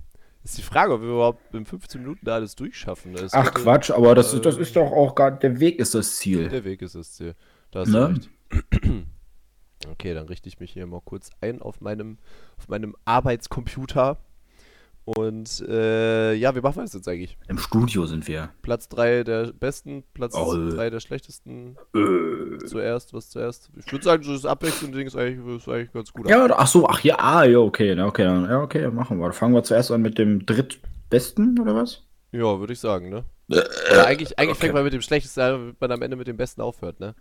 Ist 0.45 0.59
die 0.59 0.63
Frage, 0.63 0.93
ob 0.95 1.01
wir 1.01 1.09
überhaupt 1.09 1.55
in 1.55 1.65
15 1.67 2.01
Minuten 2.03 2.25
da 2.25 2.35
alles 2.37 2.55
durchschaffen. 2.55 3.15
Es 3.15 3.33
Ach 3.33 3.45
könnte- 3.47 3.63
Quatsch, 3.63 3.91
aber 3.91 4.15
das, 4.15 4.33
äh, 4.33 4.37
ist, 4.37 4.47
das 4.47 4.57
ist 4.57 4.77
doch 4.77 4.93
auch 4.93 5.15
gar, 5.15 5.33
der 5.33 5.59
Weg 5.61 5.79
ist 5.79 5.95
das 5.95 6.17
Ziel. 6.17 6.49
Der 6.49 6.65
Weg 6.65 6.83
ist 6.83 6.95
das 6.95 7.13
Ziel. 7.15 7.35
Da 7.73 7.81
hast 7.81 7.89
Ne? 7.89 8.15
du 8.51 8.57
recht. 8.57 8.83
Okay, 9.91 10.15
dann 10.15 10.27
richte 10.27 10.49
ich 10.49 10.59
mich 10.59 10.73
hier 10.73 10.87
mal 10.87 11.03
kurz 11.05 11.31
ein 11.43 11.61
auf 11.61 11.81
meinem, 11.83 12.17
auf 12.59 12.67
meinem 12.69 12.97
Arbeitscomputer. 13.05 14.17
Und 15.07 15.61
äh, 15.69 16.35
ja, 16.35 16.53
wie 16.57 16.61
machen 16.61 16.79
wir 16.79 16.83
das 16.83 16.93
jetzt 16.93 17.07
eigentlich? 17.07 17.39
Im 17.47 17.59
Studio 17.59 18.07
sind 18.07 18.27
wir. 18.27 18.51
Platz 18.63 18.89
3 18.89 19.23
der 19.23 19.53
besten, 19.53 20.03
Platz 20.15 20.35
Oh. 20.35 20.53
3 20.53 20.91
der 20.91 20.99
schlechtesten. 20.99 21.77
Äh. 21.95 22.65
Zuerst, 22.67 23.15
was 23.15 23.31
zuerst? 23.31 23.71
Ich 23.77 23.93
würde 23.93 24.05
sagen, 24.05 24.25
so 24.25 24.33
das 24.33 24.45
abwechselnde 24.45 24.99
Ding 24.99 25.07
ist 25.07 25.15
eigentlich, 25.15 25.59
ist 25.59 25.69
eigentlich 25.69 25.93
ganz 25.93 26.13
gut. 26.13 26.29
Ja, 26.29 26.49
ach 26.51 26.67
so, 26.67 26.89
ach 26.89 26.99
ja, 27.05 27.21
ah, 27.21 27.45
ja, 27.45 27.59
okay, 27.59 27.95
na, 27.95 28.07
okay, 28.07 28.25
dann, 28.25 28.47
ja, 28.47 28.61
okay, 28.61 28.91
machen 28.91 29.21
wir. 29.21 29.33
Fangen 29.33 29.55
wir 29.55 29.63
zuerst 29.63 29.93
an 29.93 30.03
mit 30.03 30.19
dem 30.19 30.45
drittbesten, 30.45 31.57
oder 31.61 31.77
was? 31.77 32.03
Ja, 32.33 32.59
würde 32.59 32.73
ich 32.73 32.81
sagen, 32.81 33.09
ne? 33.09 33.25
Oder 33.49 34.07
eigentlich 34.07 34.37
eigentlich 34.37 34.57
okay. 34.57 34.61
fängt 34.61 34.75
man 34.75 34.83
mit 34.83 34.93
dem 34.93 35.03
schlechtesten 35.03 35.41
an, 35.41 35.53
damit 35.53 35.81
man 35.81 35.93
am 35.93 36.03
Ende 36.03 36.17
mit 36.17 36.27
dem 36.27 36.37
besten 36.37 36.63
aufhört, 36.63 36.99
ne? 36.99 37.15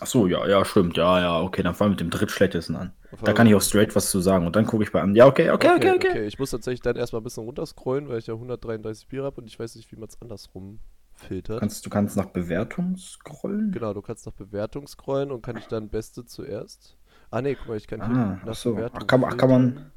Ach 0.00 0.06
so, 0.06 0.26
ja, 0.26 0.46
ja, 0.46 0.64
stimmt, 0.64 0.96
ja, 0.98 1.20
ja, 1.20 1.40
okay, 1.40 1.62
dann 1.62 1.74
fangen 1.74 1.90
wir 1.92 1.92
mit 1.92 2.00
dem 2.00 2.10
drittschlechtesten 2.10 2.76
an. 2.76 2.92
Da 3.24 3.32
kann 3.32 3.46
ich 3.46 3.54
auch 3.54 3.62
straight 3.62 3.96
was 3.96 4.10
zu 4.10 4.20
sagen 4.20 4.46
und 4.46 4.54
dann 4.54 4.66
gucke 4.66 4.82
ich 4.84 4.92
bei 4.92 5.00
an. 5.00 5.14
Ja, 5.14 5.26
okay, 5.26 5.50
okay, 5.50 5.70
okay, 5.74 5.92
okay. 5.94 6.26
Ich 6.26 6.38
muss 6.38 6.50
tatsächlich 6.50 6.82
dann 6.82 6.96
erstmal 6.96 7.20
ein 7.20 7.24
bisschen 7.24 7.44
runterscrollen, 7.44 8.08
weil 8.08 8.18
ich 8.18 8.26
ja 8.26 8.34
133 8.34 9.08
Bier 9.08 9.24
habe 9.24 9.40
und 9.40 9.46
ich 9.46 9.58
weiß 9.58 9.74
nicht, 9.76 9.90
wie 9.92 9.96
man 9.96 10.08
es 10.08 10.20
andersrum 10.20 10.80
filtert. 11.14 11.60
Kannst, 11.60 11.86
du 11.86 11.90
kannst 11.90 12.14
nach 12.16 12.26
Bewertung 12.26 12.98
scrollen? 12.98 13.72
Genau, 13.72 13.94
du 13.94 14.02
kannst 14.02 14.26
nach 14.26 14.34
Bewertung 14.34 14.86
scrollen 14.86 15.30
und 15.32 15.40
kann 15.40 15.56
ich 15.56 15.66
dann 15.66 15.88
Beste 15.88 16.26
zuerst. 16.26 16.98
Ah 17.30 17.40
ne, 17.40 17.54
guck 17.56 17.68
mal, 17.68 17.76
ich 17.78 17.86
kann 17.86 18.00
hier 18.06 18.14
Ah, 18.14 18.38
nach 18.44 18.48
ach 18.52 18.54
so. 18.54 18.74
Bewertung 18.74 19.00
Ach, 19.02 19.06
kann 19.06 19.20
man- 19.20 19.32
ach, 19.32 19.36
kann 19.38 19.48
man- 19.50 19.90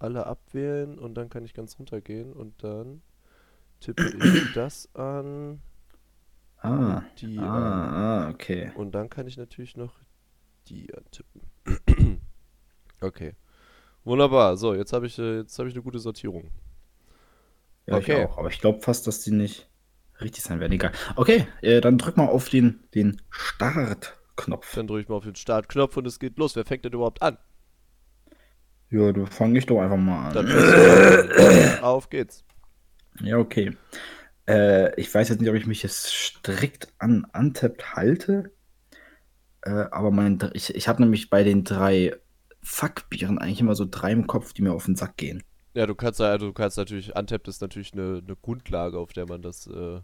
alle 0.00 0.26
abwählen 0.26 0.98
und 0.98 1.14
dann 1.14 1.30
kann 1.30 1.44
ich 1.44 1.54
ganz 1.54 1.78
runtergehen 1.78 2.32
und 2.32 2.62
dann 2.64 3.02
tippe 3.80 4.02
ich 4.02 4.52
das 4.54 4.88
an 4.96 5.60
Ah, 6.64 7.02
die 7.18 7.38
ah, 7.38 8.24
ah, 8.24 8.30
okay. 8.30 8.72
Und 8.74 8.92
dann 8.94 9.10
kann 9.10 9.26
ich 9.26 9.36
natürlich 9.36 9.76
noch 9.76 9.92
die 10.68 10.88
antippen. 10.94 11.42
okay. 13.00 13.34
Wunderbar. 14.04 14.56
So, 14.56 14.74
jetzt 14.74 14.92
habe 14.92 15.06
ich, 15.06 15.18
äh, 15.18 15.38
jetzt 15.38 15.58
habe 15.58 15.68
ich 15.68 15.74
eine 15.74 15.82
gute 15.82 15.98
Sortierung. 15.98 16.50
Ja, 17.86 17.96
Okay. 17.96 18.22
ich 18.22 18.28
auch, 18.28 18.38
aber 18.38 18.48
ich 18.48 18.60
glaube 18.60 18.80
fast, 18.80 19.06
dass 19.06 19.20
die 19.20 19.30
nicht 19.30 19.68
richtig 20.20 20.42
sein 20.42 20.58
werden. 20.60 20.72
Egal. 20.72 20.92
Okay, 21.16 21.46
äh, 21.60 21.80
dann 21.80 21.98
drück 21.98 22.16
mal 22.16 22.28
auf 22.28 22.48
den, 22.48 22.80
den 22.94 23.20
Startknopf. 23.30 24.74
Dann 24.74 24.86
drücke 24.86 25.02
ich 25.02 25.08
mal 25.08 25.16
auf 25.16 25.24
den 25.24 25.34
Startknopf 25.34 25.96
und 25.98 26.06
es 26.06 26.18
geht 26.18 26.38
los. 26.38 26.56
Wer 26.56 26.64
fängt 26.64 26.84
denn 26.84 26.92
überhaupt 26.92 27.20
an? 27.20 27.36
Ja, 28.90 29.12
du 29.12 29.26
fang 29.26 29.54
ich 29.56 29.66
doch 29.66 29.80
einfach 29.80 29.96
mal 29.98 30.32
Dann 30.32 30.46
an. 30.46 31.78
auf 31.82 32.08
geht's. 32.08 32.44
Ja, 33.20 33.36
okay. 33.38 33.76
Äh, 34.48 34.98
ich 35.00 35.12
weiß 35.14 35.28
jetzt 35.28 35.40
nicht, 35.40 35.50
ob 35.50 35.56
ich 35.56 35.66
mich 35.66 35.82
jetzt 35.82 36.06
strikt 36.12 36.88
an 36.98 37.26
Untapped 37.36 37.94
halte. 37.96 38.52
Äh, 39.62 39.86
aber 39.90 40.10
mein, 40.10 40.38
ich, 40.52 40.74
ich 40.74 40.88
habe 40.88 41.02
nämlich 41.02 41.30
bei 41.30 41.42
den 41.42 41.64
drei 41.64 42.14
Fuckbieren 42.62 43.38
eigentlich 43.38 43.60
immer 43.60 43.74
so 43.74 43.86
drei 43.90 44.12
im 44.12 44.26
Kopf, 44.26 44.52
die 44.52 44.62
mir 44.62 44.72
auf 44.72 44.84
den 44.86 44.96
Sack 44.96 45.16
gehen. 45.16 45.42
Ja, 45.74 45.86
du 45.86 45.94
kannst, 45.94 46.20
also 46.20 46.46
du 46.46 46.52
kannst 46.52 46.76
natürlich, 46.76 47.16
Untapped 47.16 47.48
ist 47.48 47.60
natürlich 47.60 47.92
eine, 47.94 48.22
eine 48.24 48.36
Grundlage, 48.36 48.98
auf 48.98 49.12
der 49.12 49.26
man 49.26 49.42
das 49.42 49.66
äh, 49.66 50.00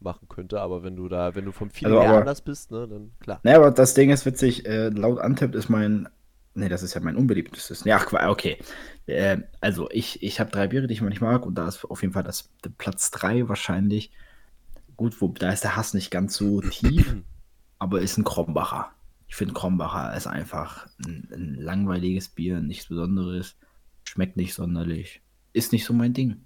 machen 0.00 0.28
könnte, 0.28 0.60
aber 0.60 0.82
wenn 0.82 0.96
du 0.96 1.08
da, 1.08 1.34
wenn 1.34 1.44
du 1.44 1.52
vom 1.52 1.70
Feeling 1.70 1.94
Also, 1.94 2.02
her 2.02 2.10
aber- 2.10 2.20
anders 2.20 2.40
bist, 2.42 2.70
ne, 2.70 2.88
dann 2.88 3.12
klar. 3.20 3.40
Naja, 3.44 3.58
aber 3.58 3.70
das 3.70 3.94
Ding 3.94 4.10
ist 4.10 4.26
witzig, 4.26 4.66
äh, 4.66 4.88
laut 4.88 5.18
Untapped 5.22 5.54
ist 5.54 5.68
mein. 5.68 6.08
Nee, 6.54 6.68
das 6.68 6.84
ist 6.84 6.94
ja 6.94 7.00
mein 7.00 7.16
unbeliebtestes. 7.16 7.84
Ja, 7.84 7.96
ach, 7.96 8.28
okay. 8.28 8.58
Äh, 9.06 9.38
also, 9.60 9.90
ich, 9.90 10.22
ich 10.22 10.38
habe 10.38 10.52
drei 10.52 10.68
Biere, 10.68 10.86
die 10.86 10.94
ich 10.94 11.00
immer 11.00 11.10
nicht 11.10 11.20
mag, 11.20 11.44
und 11.44 11.56
da 11.56 11.66
ist 11.66 11.84
auf 11.84 12.02
jeden 12.02 12.14
Fall 12.14 12.22
das 12.22 12.50
Platz 12.78 13.10
drei 13.10 13.48
wahrscheinlich. 13.48 14.12
Gut, 14.96 15.20
wo, 15.20 15.28
da 15.28 15.50
ist 15.50 15.64
der 15.64 15.74
Hass 15.76 15.94
nicht 15.94 16.12
ganz 16.12 16.36
so 16.36 16.60
tief, 16.60 17.16
aber 17.80 18.00
ist 18.00 18.16
ein 18.16 18.24
Krombacher. 18.24 18.92
Ich 19.26 19.34
finde, 19.34 19.54
Krombacher 19.54 20.16
ist 20.16 20.28
einfach 20.28 20.86
ein, 21.04 21.28
ein 21.34 21.54
langweiliges 21.56 22.28
Bier, 22.28 22.60
nichts 22.60 22.86
Besonderes, 22.86 23.56
schmeckt 24.04 24.36
nicht 24.36 24.54
sonderlich. 24.54 25.22
Ist 25.52 25.72
nicht 25.72 25.84
so 25.84 25.92
mein 25.92 26.12
Ding. 26.12 26.44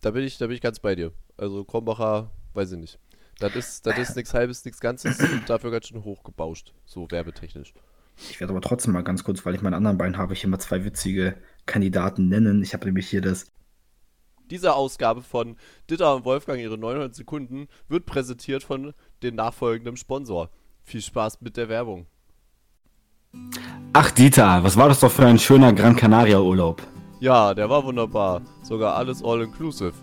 Da 0.00 0.12
bin 0.12 0.22
ich, 0.22 0.38
da 0.38 0.46
bin 0.46 0.54
ich 0.54 0.62
ganz 0.62 0.78
bei 0.78 0.94
dir. 0.94 1.12
Also 1.36 1.64
Krombacher, 1.64 2.30
weiß 2.52 2.72
ich 2.72 2.78
nicht. 2.78 2.98
Das 3.40 3.56
ist, 3.56 3.84
das 3.84 3.98
ist 3.98 4.14
nichts 4.16 4.32
halbes, 4.32 4.64
nichts 4.64 4.80
Ganzes 4.80 5.18
und 5.18 5.50
dafür 5.50 5.72
ganz 5.72 5.88
schön 5.88 6.04
hochgebauscht, 6.04 6.72
so 6.84 7.10
werbetechnisch. 7.10 7.74
Ich 8.16 8.40
werde 8.40 8.52
aber 8.52 8.60
trotzdem 8.60 8.92
mal 8.92 9.02
ganz 9.02 9.24
kurz, 9.24 9.44
weil 9.44 9.54
ich 9.54 9.62
meinen 9.62 9.74
anderen 9.74 9.98
Beinen 9.98 10.18
habe, 10.18 10.34
ich 10.34 10.44
immer 10.44 10.58
zwei 10.58 10.84
witzige 10.84 11.36
Kandidaten 11.66 12.28
nennen. 12.28 12.62
Ich 12.62 12.74
habe 12.74 12.86
nämlich 12.86 13.08
hier 13.08 13.20
das 13.20 13.46
Diese 14.50 14.74
Ausgabe 14.74 15.22
von 15.22 15.56
Ditter 15.90 16.14
und 16.14 16.24
Wolfgang, 16.24 16.60
ihre 16.60 16.78
900 16.78 17.14
Sekunden, 17.14 17.66
wird 17.88 18.06
präsentiert 18.06 18.62
von 18.62 18.92
dem 19.22 19.34
nachfolgenden 19.34 19.96
Sponsor. 19.96 20.50
Viel 20.82 21.00
Spaß 21.00 21.40
mit 21.40 21.56
der 21.56 21.68
Werbung. 21.68 22.06
Ach, 23.92 24.10
Dieter, 24.10 24.62
was 24.62 24.76
war 24.76 24.88
das 24.88 25.00
doch 25.00 25.10
für 25.10 25.26
ein 25.26 25.38
schöner 25.38 25.72
Gran 25.72 25.96
Canaria 25.96 26.40
Urlaub? 26.40 26.82
Ja, 27.20 27.54
der 27.54 27.70
war 27.70 27.84
wunderbar. 27.84 28.42
Sogar 28.62 28.94
alles 28.96 29.24
all-inclusive. 29.24 29.94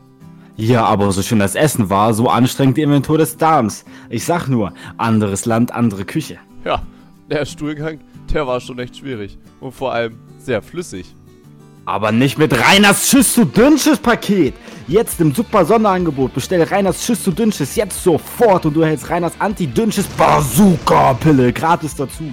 Ja, 0.58 0.86
aber 0.86 1.12
so 1.12 1.22
schön 1.22 1.40
das 1.40 1.56
Essen 1.56 1.90
war, 1.90 2.14
so 2.14 2.28
anstrengend 2.28 2.78
die 2.78 2.82
Inventur 2.82 3.18
des 3.18 3.38
Darms. 3.38 3.86
Ich 4.10 4.26
sag 4.26 4.48
nur, 4.48 4.74
anderes 4.98 5.46
Land, 5.46 5.72
andere 5.72 6.04
Küche. 6.04 6.40
Ja, 6.66 6.84
der 7.32 7.46
Stuhlgang, 7.46 8.00
der 8.34 8.46
war 8.46 8.60
schon 8.60 8.78
echt 8.80 8.98
schwierig. 8.98 9.38
Und 9.60 9.72
vor 9.72 9.94
allem 9.94 10.20
sehr 10.38 10.62
flüssig. 10.62 11.16
Aber 11.86 12.12
nicht 12.12 12.38
mit 12.38 12.54
Reiners 12.54 13.10
Schiss 13.10 13.34
zu 13.34 13.46
Dünnsches 13.46 13.98
Paket. 13.98 14.54
Jetzt 14.88 15.20
im 15.20 15.34
super 15.34 15.66
Sonderangebot. 15.66 16.34
Bestell 16.34 16.62
Reiners 16.62 17.04
Schiss 17.04 17.24
zu 17.24 17.32
Dünnsches 17.32 17.76
jetzt 17.76 18.04
sofort 18.04 18.66
und 18.66 18.76
du 18.76 18.82
erhältst 18.82 19.10
Reiners 19.10 19.34
Anti-Dünnsches 19.40 20.06
Bazooka-Pille 20.10 21.52
gratis 21.54 21.96
dazu. 21.96 22.32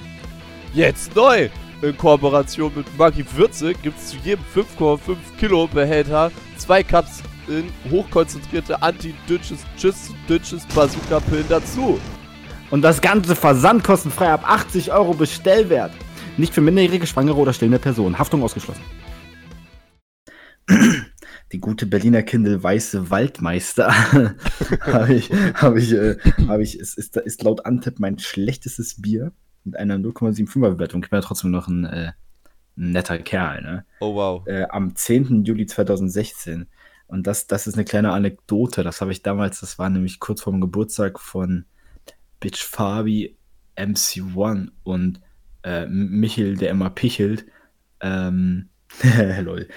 Jetzt 0.74 1.14
neu! 1.16 1.48
In 1.80 1.96
Kooperation 1.96 2.72
mit 2.74 2.86
Maggi 2.98 3.24
Würze 3.36 3.72
gibt 3.72 3.98
es 3.98 4.08
zu 4.08 4.16
jedem 4.24 4.44
5,5 4.54 4.98
Kilo 5.38 5.68
Behälter 5.68 6.32
zwei 6.56 6.82
Cups 6.82 7.22
in 7.46 7.70
hochkonzentrierte 7.90 8.82
anti-dünnsches 8.82 9.60
Tschüss 9.78 10.12
dünnsches 10.28 10.66
Bazooka-Pillen 10.74 11.46
dazu. 11.48 11.98
Und 12.70 12.82
das 12.82 13.00
ganze 13.00 13.34
Versand 13.34 13.82
kostenfrei 13.82 14.28
ab 14.30 14.48
80 14.48 14.92
Euro 14.92 15.14
Bestellwert. 15.14 15.92
Nicht 16.36 16.52
für 16.52 16.60
minderjährige, 16.60 17.06
schwangere 17.06 17.36
oder 17.38 17.52
stillende 17.52 17.78
Personen. 17.78 18.18
Haftung 18.18 18.42
ausgeschlossen. 18.42 18.82
Die 21.52 21.60
gute 21.60 21.86
Berliner 21.86 22.22
Kindle 22.22 22.62
Weiße 22.62 23.08
Waldmeister 23.08 23.90
habe 24.82 25.14
ich, 25.14 25.30
habe 25.54 25.80
ich, 25.80 25.92
äh, 25.92 26.16
habe 26.46 26.62
ich, 26.62 26.78
es 26.78 26.92
ist, 26.92 27.16
ist 27.16 27.42
laut 27.42 27.64
Antep 27.64 28.00
mein 28.00 28.18
schlechtestes 28.18 29.00
Bier 29.00 29.32
mit 29.64 29.74
einer 29.76 29.96
0,75er 29.96 30.72
Bewertung. 30.72 31.02
Ich 31.02 31.08
bin 31.08 31.16
ja 31.18 31.26
trotzdem 31.26 31.50
noch 31.50 31.68
ein, 31.68 31.86
äh, 31.86 32.12
netter 32.76 33.18
Kerl, 33.18 33.62
ne? 33.62 33.84
Oh 34.00 34.14
wow. 34.14 34.46
äh, 34.46 34.66
am 34.68 34.94
10. 34.94 35.44
Juli 35.44 35.64
2016. 35.64 36.66
Und 37.06 37.26
das, 37.26 37.46
das 37.46 37.66
ist 37.66 37.74
eine 37.74 37.84
kleine 37.84 38.12
Anekdote. 38.12 38.84
Das 38.84 39.00
habe 39.00 39.12
ich 39.12 39.22
damals, 39.22 39.60
das 39.60 39.78
war 39.78 39.88
nämlich 39.88 40.20
kurz 40.20 40.42
vorm 40.42 40.60
Geburtstag 40.60 41.18
von 41.18 41.64
Bitch 42.40 42.62
Fabi, 42.64 43.36
MC1 43.76 44.70
und 44.84 45.20
äh, 45.62 45.86
Michel, 45.86 46.56
der 46.56 46.70
immer 46.70 46.90
pichelt. 46.90 47.46
Ähm, 48.00 48.68
lol. 49.42 49.68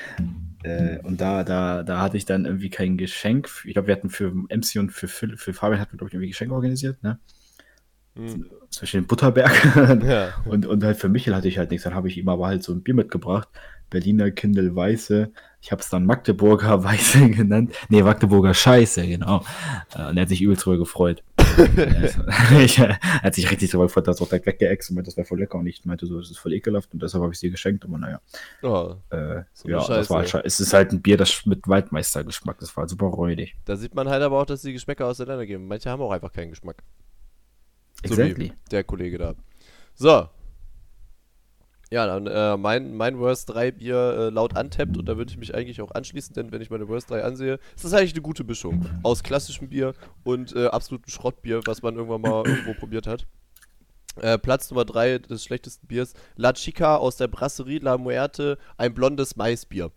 Äh, 0.63 0.99
und 0.99 1.19
da, 1.21 1.43
da, 1.43 1.83
da 1.83 2.01
hatte 2.01 2.17
ich 2.17 2.25
dann 2.25 2.45
irgendwie 2.45 2.69
kein 2.69 2.97
Geschenk. 2.97 3.49
Ich 3.65 3.73
glaube, 3.73 3.87
wir 3.87 3.95
hatten 3.95 4.09
für 4.09 4.31
MC 4.31 4.77
und 4.79 4.91
für, 4.91 5.07
Phil- 5.07 5.37
für 5.37 5.53
Fabian 5.53 5.79
hatten 5.79 5.93
wir, 5.93 5.97
glaube 5.97 6.09
ich, 6.09 6.13
irgendwie 6.13 6.29
Geschenke 6.29 6.53
organisiert, 6.53 7.01
ne? 7.03 7.19
Hm. 8.15 8.45
Zum 8.69 8.81
Beispiel 8.81 9.01
den 9.01 9.07
Butterberg. 9.07 10.03
Ja. 10.03 10.33
Und, 10.45 10.65
und 10.65 10.83
halt 10.83 10.97
für 10.97 11.09
Michel 11.09 11.35
hatte 11.35 11.47
ich 11.47 11.57
halt 11.57 11.71
nichts. 11.71 11.83
Dann 11.83 11.95
habe 11.95 12.07
ich 12.09 12.17
ihm 12.17 12.29
aber 12.29 12.47
halt 12.47 12.63
so 12.63 12.73
ein 12.73 12.83
Bier 12.83 12.93
mitgebracht. 12.93 13.49
Berliner 13.89 14.31
Kindle 14.31 14.75
Weiße. 14.75 15.31
Ich 15.61 15.71
habe 15.71 15.81
es 15.81 15.89
dann 15.89 16.05
Magdeburger 16.05 16.83
Weiße 16.83 17.29
genannt. 17.29 17.73
Nee, 17.89 18.01
Magdeburger 18.01 18.53
Scheiße, 18.53 19.05
genau. 19.07 19.43
Äh, 19.95 20.07
Und 20.09 20.17
er 20.17 20.21
hat 20.23 20.29
sich 20.29 20.41
übelst 20.41 20.65
drüber 20.65 20.77
gefreut. 20.79 21.23
ich, 22.59 22.79
er 22.79 22.97
hat 22.99 23.35
sich 23.35 23.49
richtig 23.51 23.69
drüber 23.71 23.85
gefreut, 23.85 24.07
dass 24.07 24.19
er 24.19 24.23
auch 24.23 24.29
direkt 24.29 24.45
weggeext 24.47 24.89
und 24.89 24.95
meinte, 24.95 25.09
das 25.09 25.17
wäre 25.17 25.27
voll 25.27 25.39
lecker. 25.39 25.57
Und 25.59 25.67
ich 25.67 25.85
meinte 25.85 26.05
so, 26.07 26.19
das 26.19 26.31
ist 26.31 26.37
voll 26.39 26.53
ekelhaft 26.53 26.91
und 26.93 27.01
deshalb 27.03 27.21
habe 27.21 27.31
ich 27.31 27.37
es 27.37 27.41
dir 27.41 27.51
geschenkt. 27.51 27.83
Aber 27.85 27.97
naja, 27.97 28.19
Oh, 28.63 28.95
äh, 29.11 29.43
So 29.53 29.69
ja, 29.69 29.79
Scheiße. 29.81 29.93
das 29.93 30.09
war 30.09 30.17
halt, 30.23 30.45
es 30.45 30.59
ist 30.59 30.73
halt 30.73 30.91
ein 30.93 31.01
Bier, 31.01 31.17
das 31.17 31.45
mit 31.45 31.67
Waldmeistergeschmack. 31.67 32.57
Das 32.59 32.75
war 32.75 32.87
super 32.89 33.07
räudig. 33.07 33.55
da 33.65 33.75
sieht 33.75 33.93
man 33.93 34.09
halt 34.09 34.23
aber 34.23 34.41
auch, 34.41 34.45
dass 34.45 34.61
die 34.63 34.73
Geschmäcker 34.73 35.05
auseinandergehen. 35.07 35.67
Manche 35.67 35.89
haben 35.89 36.01
auch 36.01 36.11
einfach 36.11 36.31
keinen 36.31 36.49
Geschmack. 36.49 36.77
So 38.03 38.13
Exactly. 38.15 38.53
der 38.71 38.83
Kollege 38.83 39.17
da. 39.19 39.35
So. 39.93 40.27
Ja, 41.93 42.05
dann 42.05 42.25
äh, 42.25 42.55
mein, 42.55 42.95
mein 42.95 43.19
Worst 43.19 43.49
3 43.49 43.71
Bier 43.71 43.95
äh, 43.95 44.29
laut 44.29 44.57
Untapped 44.57 44.97
und 44.97 45.05
da 45.09 45.17
würde 45.17 45.29
ich 45.29 45.37
mich 45.37 45.53
eigentlich 45.53 45.81
auch 45.81 45.91
anschließen, 45.91 46.33
denn 46.33 46.53
wenn 46.53 46.61
ich 46.61 46.69
meine 46.69 46.87
Worst 46.87 47.11
3 47.11 47.21
ansehe, 47.21 47.59
ist 47.75 47.83
das 47.83 47.93
eigentlich 47.93 48.13
eine 48.13 48.21
gute 48.21 48.45
Mischung 48.45 48.85
aus 49.03 49.23
klassischem 49.23 49.67
Bier 49.67 49.93
und 50.23 50.55
äh, 50.55 50.67
absolutem 50.67 51.09
Schrottbier, 51.09 51.59
was 51.65 51.81
man 51.81 51.95
irgendwann 51.95 52.21
mal 52.21 52.47
irgendwo 52.47 52.73
probiert 52.75 53.07
hat. 53.07 53.27
Äh, 54.21 54.37
Platz 54.37 54.71
Nummer 54.71 54.85
3 54.85 55.19
des 55.19 55.43
schlechtesten 55.43 55.85
Biers, 55.85 56.13
La 56.37 56.53
Chica 56.53 56.95
aus 56.95 57.17
der 57.17 57.27
Brasserie 57.27 57.79
La 57.79 57.97
Muerte, 57.97 58.57
ein 58.77 58.93
blondes 58.93 59.35
Maisbier. 59.35 59.91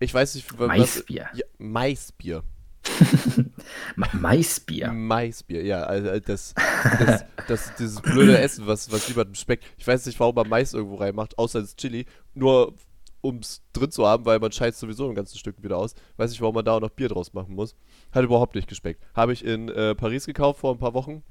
Ich 0.00 0.12
weiß 0.12 0.34
nicht, 0.34 0.58
was... 0.58 0.66
Maisbier. 0.66 1.28
Ja, 1.32 1.44
Maisbier. 1.58 2.42
Ma 3.96 4.08
Maisbier. 4.12 4.92
Maisbier, 4.92 5.64
ja, 5.64 5.82
also 5.82 6.18
das, 6.20 6.54
das, 6.98 7.24
das, 7.48 7.74
dieses 7.76 8.00
blöde 8.00 8.38
Essen, 8.38 8.66
was, 8.66 8.90
was 8.90 9.08
niemandem 9.08 9.34
schmeckt. 9.34 9.64
Ich 9.78 9.86
weiß 9.86 10.06
nicht, 10.06 10.18
warum 10.20 10.34
man 10.34 10.48
Mais 10.48 10.74
irgendwo 10.74 10.96
reinmacht, 10.96 11.38
außer 11.38 11.60
das 11.60 11.76
Chili. 11.76 12.06
Nur 12.34 12.74
um 13.20 13.38
es 13.38 13.62
drin 13.72 13.90
zu 13.90 14.06
haben, 14.06 14.24
weil 14.24 14.38
man 14.38 14.52
scheißt 14.52 14.78
sowieso 14.78 15.08
ein 15.08 15.14
ganzes 15.14 15.38
Stück 15.38 15.62
wieder 15.62 15.76
aus. 15.76 15.94
Weiß 16.16 16.30
nicht, 16.30 16.40
warum 16.40 16.54
man 16.54 16.64
da 16.64 16.76
auch 16.76 16.80
noch 16.80 16.90
Bier 16.90 17.08
draus 17.08 17.32
machen 17.32 17.54
muss. 17.54 17.74
Hat 18.12 18.24
überhaupt 18.24 18.54
nicht 18.54 18.68
geschmeckt. 18.68 19.02
Habe 19.14 19.32
ich 19.32 19.44
in 19.44 19.68
äh, 19.68 19.94
Paris 19.94 20.26
gekauft 20.26 20.60
vor 20.60 20.72
ein 20.72 20.78
paar 20.78 20.94
Wochen. 20.94 21.22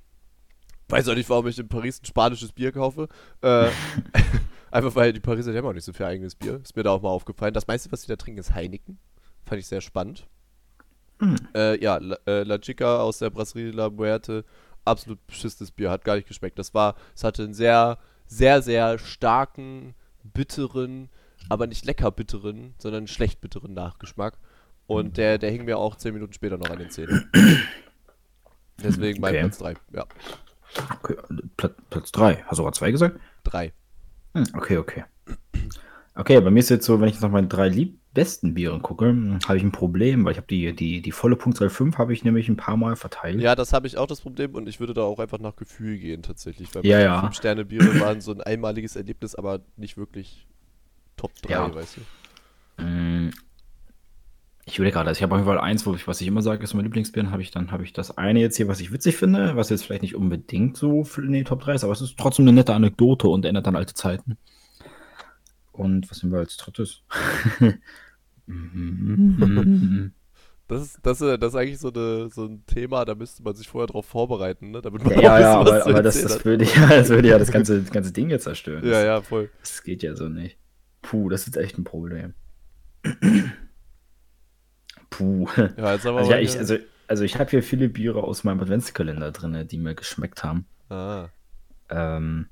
Weiß 0.90 1.08
auch 1.08 1.16
nicht, 1.16 1.30
warum 1.30 1.48
ich 1.48 1.58
in 1.58 1.68
Paris 1.68 2.02
ein 2.02 2.06
spanisches 2.06 2.52
Bier 2.52 2.72
kaufe. 2.72 3.08
Äh, 3.42 3.70
einfach 4.72 4.96
weil 4.96 5.14
die 5.14 5.20
Pariser 5.20 5.52
die 5.52 5.58
haben 5.58 5.66
auch 5.66 5.74
nicht 5.74 5.86
so 5.86 5.94
viel 5.94 6.06
eigenes 6.06 6.36
Bier. 6.36 6.60
Ist 6.62 6.76
mir 6.76 6.84
da 6.84 6.92
auch 6.92 7.02
mal 7.02 7.10
aufgefallen. 7.10 7.54
Das 7.54 7.68
meiste, 7.68 7.92
was 7.92 8.02
die 8.02 8.08
da 8.08 8.18
trinken, 8.18 8.40
ist 8.40 8.54
Heineken. 8.54 9.00
Fand 9.46 9.60
ich 9.60 9.68
sehr 9.68 9.82
spannend. 9.82 10.28
Hm. 11.20 11.36
Äh, 11.54 11.82
ja, 11.82 11.98
La, 11.98 12.18
äh, 12.28 12.44
La 12.44 12.58
Chica 12.58 13.00
aus 13.00 13.20
der 13.20 13.30
Brasserie 13.30 13.72
La 13.72 13.90
Muerte. 13.90 14.44
Absolut 14.84 15.26
beschissenes 15.28 15.72
Bier. 15.72 15.90
Hat 15.92 16.04
gar 16.04 16.16
nicht 16.16 16.28
geschmeckt. 16.28 16.60
Das 16.60 16.74
war, 16.74 16.96
es 17.16 17.24
hatte 17.24 17.44
einen 17.44 17.54
sehr, 17.54 17.98
sehr, 18.28 18.62
sehr 18.62 19.00
starken, 19.00 19.96
bitteren, 20.24 21.10
aber 21.50 21.68
nicht 21.68 21.86
lecker 21.86 22.12
bitteren, 22.12 22.74
sondern 22.78 23.08
schlecht 23.08 23.42
bitteren 23.42 23.74
Nachgeschmack. 23.74 24.38
Und 24.88 25.18
der, 25.18 25.38
der 25.38 25.50
hing 25.52 25.66
mir 25.66 25.78
auch 25.80 25.96
zehn 25.96 26.14
Minuten 26.14 26.34
später 26.34 26.58
noch 26.58 26.70
an 26.70 26.78
den 26.78 26.92
Zähnen. 26.92 27.32
Deswegen 28.84 29.22
mein 29.22 29.34
Okay. 29.34 29.42
Platz 29.42 29.58
3. 29.58 29.74
Ja, 29.94 30.06
Okay, 31.02 31.16
Pla 31.56 31.70
Platz 31.90 32.12
3. 32.12 32.44
Hast 32.48 32.60
du 32.60 32.64
gerade 32.64 32.78
zwei 32.78 32.92
gesagt? 32.92 33.20
3. 33.46 33.72
Hm, 34.34 34.46
okay, 34.56 34.78
okay. 34.78 35.06
Okay, 36.16 36.42
bei 36.42 36.52
mir 36.52 36.60
ist 36.60 36.70
jetzt 36.70 36.86
so, 36.86 37.00
wenn 37.00 37.08
ich 37.08 37.16
jetzt 37.16 37.22
nach 37.24 37.30
meinen 37.32 37.50
drei 37.50 37.70
lieb 37.70 37.98
besten 38.16 38.56
Bieren 38.56 38.82
gucke, 38.82 39.06
hm, 39.10 39.38
habe 39.48 39.58
ich 39.58 39.64
ein 39.64 39.72
Problem, 39.72 40.26
weil 40.26 40.32
ich 40.32 40.38
habe 40.38 40.48
die, 40.48 40.74
die, 40.76 41.04
die 41.04 41.12
volle 41.12 41.36
Punktzahl 41.36 41.70
5 41.70 42.00
habe 42.00 42.12
ich 42.14 42.24
nämlich 42.24 42.50
ein 42.50 42.58
paar 42.58 42.78
Mal 42.78 42.96
verteilt. 42.96 43.40
Ja, 43.40 43.56
das 43.56 43.72
habe 43.74 43.86
ich 43.86 43.98
auch 44.00 44.08
das 44.08 44.22
Problem 44.22 44.56
und 44.56 44.68
ich 44.68 44.80
würde 44.80 44.96
da 44.96 45.04
auch 45.04 45.20
einfach 45.20 45.38
nach 45.40 45.56
Gefühl 45.56 46.00
gehen 46.00 46.24
tatsächlich. 46.24 46.74
Weil 46.74 46.84
Ja, 46.84 47.00
ja. 47.00 47.22
5-Sterne-Biere 47.24 48.00
waren 48.00 48.22
so 48.22 48.32
ein 48.32 48.42
einmaliges 48.42 48.96
Erlebnis, 48.96 49.36
aber 49.36 49.60
nicht 49.78 49.98
wirklich 49.98 50.48
Top 51.16 51.32
3, 51.44 51.52
Ja. 51.54 51.76
weißt 51.76 51.98
du? 52.78 52.84
Mm, 52.84 53.32
Ich 54.68 54.80
würde 54.80 54.92
gerade, 54.92 55.10
also 55.10 55.20
ich 55.20 55.24
habe 55.24 55.36
auf 55.36 55.40
jeden 55.40 55.48
Fall 55.48 55.60
eins, 55.60 55.86
wo 55.86 55.94
ich, 55.94 56.08
was 56.08 56.20
ich 56.22 56.28
immer 56.28 56.42
sage, 56.42 56.64
ist 56.64 56.74
mein 56.74 56.86
Lieblingsbier, 56.86 57.30
habe 57.30 57.44
ich, 57.44 57.52
dann 57.52 57.72
habe 57.72 57.84
ich 57.84 57.94
das 57.94 58.18
eine 58.18 58.40
jetzt 58.40 58.58
hier, 58.58 58.68
was 58.68 58.80
ich 58.80 58.92
witzig 58.92 59.16
finde, 59.16 59.56
was 59.56 59.70
jetzt 59.70 59.86
vielleicht 59.86 60.02
nicht 60.02 60.16
unbedingt 60.16 60.76
so 60.76 61.08
in 61.18 61.34
die 61.34 61.44
Top 61.44 61.62
3 61.62 61.76
ist, 61.76 61.84
aber 61.84 61.94
es 61.94 62.02
ist 62.02 62.18
trotzdem 62.18 62.46
eine 62.46 62.54
nette 62.54 62.74
Anekdote 62.74 63.28
und 63.28 63.46
erinnert 63.46 63.68
an 63.68 63.76
alte 63.76 63.94
Zeiten. 63.94 64.38
Und 65.72 66.10
was 66.10 66.20
sind 66.20 66.32
wir 66.32 66.40
als 66.40 66.58
drittes? 66.58 67.04
Mhm. 68.48 70.12
Das 70.68 70.82
ist, 70.82 71.00
das, 71.04 71.22
ist- 71.22 71.42
das 71.44 71.50
ist 71.54 71.56
eigentlich 71.56 71.78
so, 71.80 71.92
eine, 71.94 72.30
so 72.30 72.46
ein 72.46 72.66
Thema, 72.66 73.06
da 73.06 73.14
müsste 73.14 73.44
man 73.44 73.54
sich 73.54 73.68
vorher 73.68 73.86
drauf 73.88 74.06
vorbereiten, 74.08 74.72
ne? 74.72 74.82
damit 74.82 75.04
man 75.04 75.14
ja, 75.14 75.22
ja, 75.22 75.40
ja, 75.40 75.54
aber, 75.60 75.86
aber 75.86 76.02
das, 76.02 76.20
das, 76.22 76.44
würde 76.44 76.66
ja, 76.66 76.88
das 76.88 77.10
würde 77.10 77.28
ja 77.28 77.38
das 77.38 77.52
ganze, 77.52 77.82
das 77.82 77.92
ganze 77.92 78.12
Ding 78.12 78.30
jetzt 78.32 78.44
zerstören. 78.46 78.84
Ja, 78.84 79.04
ja, 79.04 79.22
voll. 79.22 79.52
Das 79.60 79.84
geht 79.84 80.02
ja 80.02 80.16
so 80.16 80.28
nicht. 80.28 80.58
Puh, 81.04 81.30
das 81.30 81.46
ist 81.48 81.56
echt 81.58 81.78
ein 81.78 81.84
Problem. 81.84 82.34
Puh. 85.10 85.48
Ja, 85.78 85.94
jetzt 85.94 86.06
haben 86.06 86.16
wir 86.16 86.20
Also, 86.20 86.32
ja, 86.32 86.40
ich, 86.40 86.58
also, 86.58 86.78
also 87.08 87.24
ich 87.24 87.38
habe 87.38 87.50
hier 87.52 87.64
viele 87.64 87.88
Biere 87.90 88.24
aus 88.24 88.44
meinem 88.44 88.60
Adventskalender 88.62 89.32
drin, 89.32 89.68
die 89.68 89.78
mir 89.78 89.96
geschmeckt 89.96 90.44
haben. 90.44 90.66
ah, 90.90 91.28
Ähm, 91.90 92.48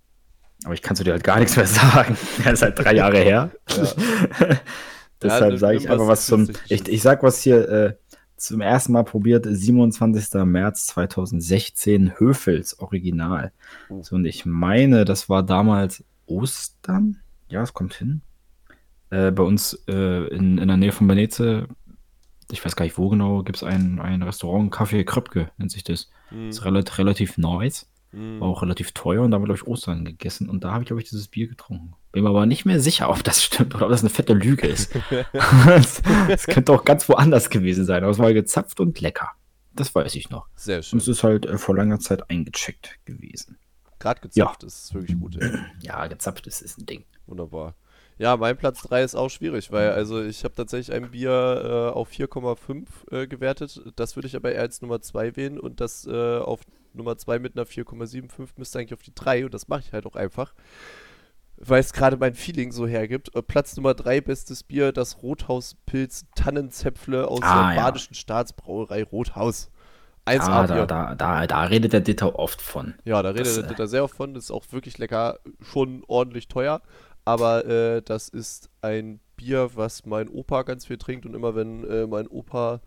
aber 0.63 0.73
ich 0.75 0.81
kann 0.81 0.95
zu 0.95 1.03
dir 1.03 1.11
halt 1.13 1.23
gar 1.23 1.39
nichts 1.39 1.55
mehr 1.57 1.65
sagen. 1.67 2.15
Das 2.43 2.53
ist 2.53 2.61
halt 2.61 2.77
drei 2.79 2.93
Jahre 2.93 3.17
her. 3.17 3.51
Deshalb 5.23 5.51
nimm- 5.53 5.57
sage 5.59 5.77
ich 5.77 5.89
einfach 5.89 6.07
was 6.07 6.25
zum. 6.25 6.49
Ich, 6.69 6.87
ich 6.87 7.01
sag 7.01 7.23
was 7.23 7.41
hier 7.41 7.67
äh, 7.69 7.93
zum 8.37 8.61
ersten 8.61 8.91
Mal 8.93 9.03
probiert, 9.03 9.45
27. 9.49 10.43
März 10.45 10.87
2016, 10.87 12.19
Höfels 12.19 12.79
Original. 12.79 13.51
Oh. 13.89 14.01
So, 14.03 14.15
und 14.15 14.25
ich 14.25 14.45
meine, 14.45 15.05
das 15.05 15.29
war 15.29 15.43
damals 15.43 16.03
Ostern. 16.25 17.19
Ja, 17.49 17.61
es 17.61 17.73
kommt 17.73 17.93
hin. 17.93 18.21
Äh, 19.09 19.31
bei 19.31 19.43
uns 19.43 19.73
äh, 19.87 20.27
in, 20.27 20.57
in 20.57 20.67
der 20.67 20.77
Nähe 20.77 20.91
von 20.91 21.07
Veneze, 21.07 21.67
ich 22.51 22.63
weiß 22.65 22.75
gar 22.75 22.83
nicht 22.85 22.97
wo 22.97 23.09
genau, 23.09 23.43
gibt 23.43 23.57
es 23.57 23.63
ein, 23.63 23.99
ein 23.99 24.21
Restaurant, 24.23 24.73
Café 24.73 25.03
Kröpke 25.03 25.49
nennt 25.57 25.71
sich 25.71 25.83
das. 25.83 26.09
hm, 26.29 26.49
Ist 26.49 26.65
relativ, 26.65 26.97
relativ 26.97 27.37
nice. 27.37 27.87
hm. 28.11 28.39
War 28.41 28.47
auch 28.49 28.61
relativ 28.63 28.91
teuer 28.91 29.21
und 29.23 29.31
da 29.31 29.35
haben 29.35 29.43
wir, 29.43 29.47
glaube 29.53 29.59
ich, 29.61 29.67
Ostern 29.67 30.03
gegessen 30.03 30.49
und 30.49 30.63
da 30.63 30.71
habe 30.73 30.83
ich, 30.83 30.87
glaube 30.87 31.01
ich, 31.01 31.09
dieses 31.09 31.27
Bier 31.27 31.47
getrunken. 31.47 31.93
Bin 32.13 32.23
mir 32.23 32.29
aber 32.29 32.45
nicht 32.45 32.63
mehr 32.63 32.79
sicher, 32.79 33.09
ob 33.09 33.23
das 33.23 33.43
stimmt 33.43 33.73
oder 33.73 33.85
ob 33.85 33.91
das 33.91 34.01
eine 34.01 34.09
fette 34.11 34.33
Lüge 34.33 34.67
ist. 34.67 34.93
Es 36.29 36.45
könnte 36.45 36.71
auch 36.71 36.85
ganz 36.85 37.09
woanders 37.09 37.49
gewesen 37.49 37.85
sein, 37.85 38.03
aber 38.03 38.11
es 38.11 38.19
war 38.19 38.31
gezapft 38.33 38.79
und 38.79 39.01
lecker. 39.01 39.31
Das 39.73 39.93
weiß 39.95 40.13
ich 40.13 40.29
noch. 40.29 40.47
Sehr 40.55 40.77
Und 40.77 40.83
schön. 40.83 40.99
es 40.99 41.07
ist 41.07 41.23
halt 41.23 41.47
äh, 41.47 41.57
vor 41.57 41.75
langer 41.75 41.99
Zeit 41.99 42.29
eingecheckt 42.29 42.99
gewesen. 43.05 43.57
Gerade 43.97 44.21
gezapft 44.21 44.63
ist 44.63 44.93
wirklich 44.93 45.19
gut. 45.19 45.37
Ey. 45.41 45.51
Ja, 45.81 46.05
gezapft 46.05 46.45
ist, 46.45 46.61
ist 46.61 46.77
ein 46.77 46.85
Ding. 46.85 47.03
Wunderbar. 47.25 47.73
Ja, 48.19 48.37
mein 48.37 48.57
Platz 48.57 48.83
3 48.83 49.03
ist 49.03 49.15
auch 49.15 49.29
schwierig, 49.29 49.71
weil 49.71 49.89
also 49.89 50.23
ich 50.23 50.43
habe 50.43 50.53
tatsächlich 50.53 50.95
ein 50.95 51.09
Bier 51.09 51.31
äh, 51.91 51.97
auf 51.97 52.11
4,5 52.11 52.85
äh, 53.11 53.27
gewertet. 53.27 53.81
Das 53.95 54.15
würde 54.15 54.27
ich 54.27 54.35
aber 54.35 54.51
eher 54.51 54.61
als 54.61 54.83
Nummer 54.83 55.01
2 55.01 55.35
wählen 55.35 55.59
und 55.59 55.81
das 55.81 56.05
äh, 56.05 56.37
auf 56.37 56.61
Nummer 56.93 57.17
2 57.17 57.39
mit 57.39 57.57
einer 57.57 57.65
4,75 57.65 58.49
müsste 58.57 58.77
eigentlich 58.77 58.93
auf 58.93 59.01
die 59.01 59.15
3 59.15 59.45
und 59.45 59.53
das 59.55 59.67
mache 59.67 59.81
ich 59.87 59.93
halt 59.93 60.05
auch 60.05 60.15
einfach. 60.15 60.53
Weil 61.65 61.79
es 61.79 61.93
gerade 61.93 62.17
mein 62.17 62.33
Feeling 62.33 62.71
so 62.71 62.87
hergibt. 62.87 63.35
Äh, 63.35 63.41
Platz 63.41 63.75
Nummer 63.75 63.93
3, 63.93 64.21
bestes 64.21 64.63
Bier, 64.63 64.91
das 64.91 65.21
Rothauspilz 65.21 66.25
Tannenzäpfle 66.35 67.27
aus 67.27 67.39
Ah, 67.41 67.69
der 67.69 67.75
ja. 67.75 67.83
Badischen 67.83 68.15
Staatsbrauerei 68.15 69.03
Rothaus. 69.03 69.69
1A 70.25 70.39
Ah, 70.47 70.67
da, 70.67 70.85
da, 70.85 71.15
da, 71.15 71.47
da 71.47 71.63
redet 71.63 71.91
der 71.93 71.99
Ditter 71.99 72.39
oft 72.39 72.61
von. 72.61 72.93
Ja, 73.03 73.21
da 73.21 73.29
redet 73.29 73.47
Das, 73.47 73.55
der 73.55 73.65
äh, 73.65 73.67
Ditter 73.67 73.87
sehr 73.87 74.03
oft 74.03 74.15
von. 74.15 74.33
Das 74.33 74.45
ist 74.45 74.51
auch 74.51 74.63
wirklich 74.71 74.97
lecker, 74.97 75.39
schon 75.61 76.03
ordentlich 76.07 76.47
teuer. 76.47 76.81
Aber 77.25 77.65
äh, 77.65 78.01
das 78.01 78.29
ist 78.29 78.69
ein 78.81 79.19
Bier, 79.35 79.71
was 79.75 80.05
mein 80.05 80.29
Opa 80.29 80.63
ganz 80.63 80.85
viel 80.85 80.97
trinkt. 80.97 81.25
Und 81.25 81.33
immer 81.33 81.55
wenn 81.55 81.83
äh, 81.89 82.07
mein 82.07 82.27
Opa 82.27 82.81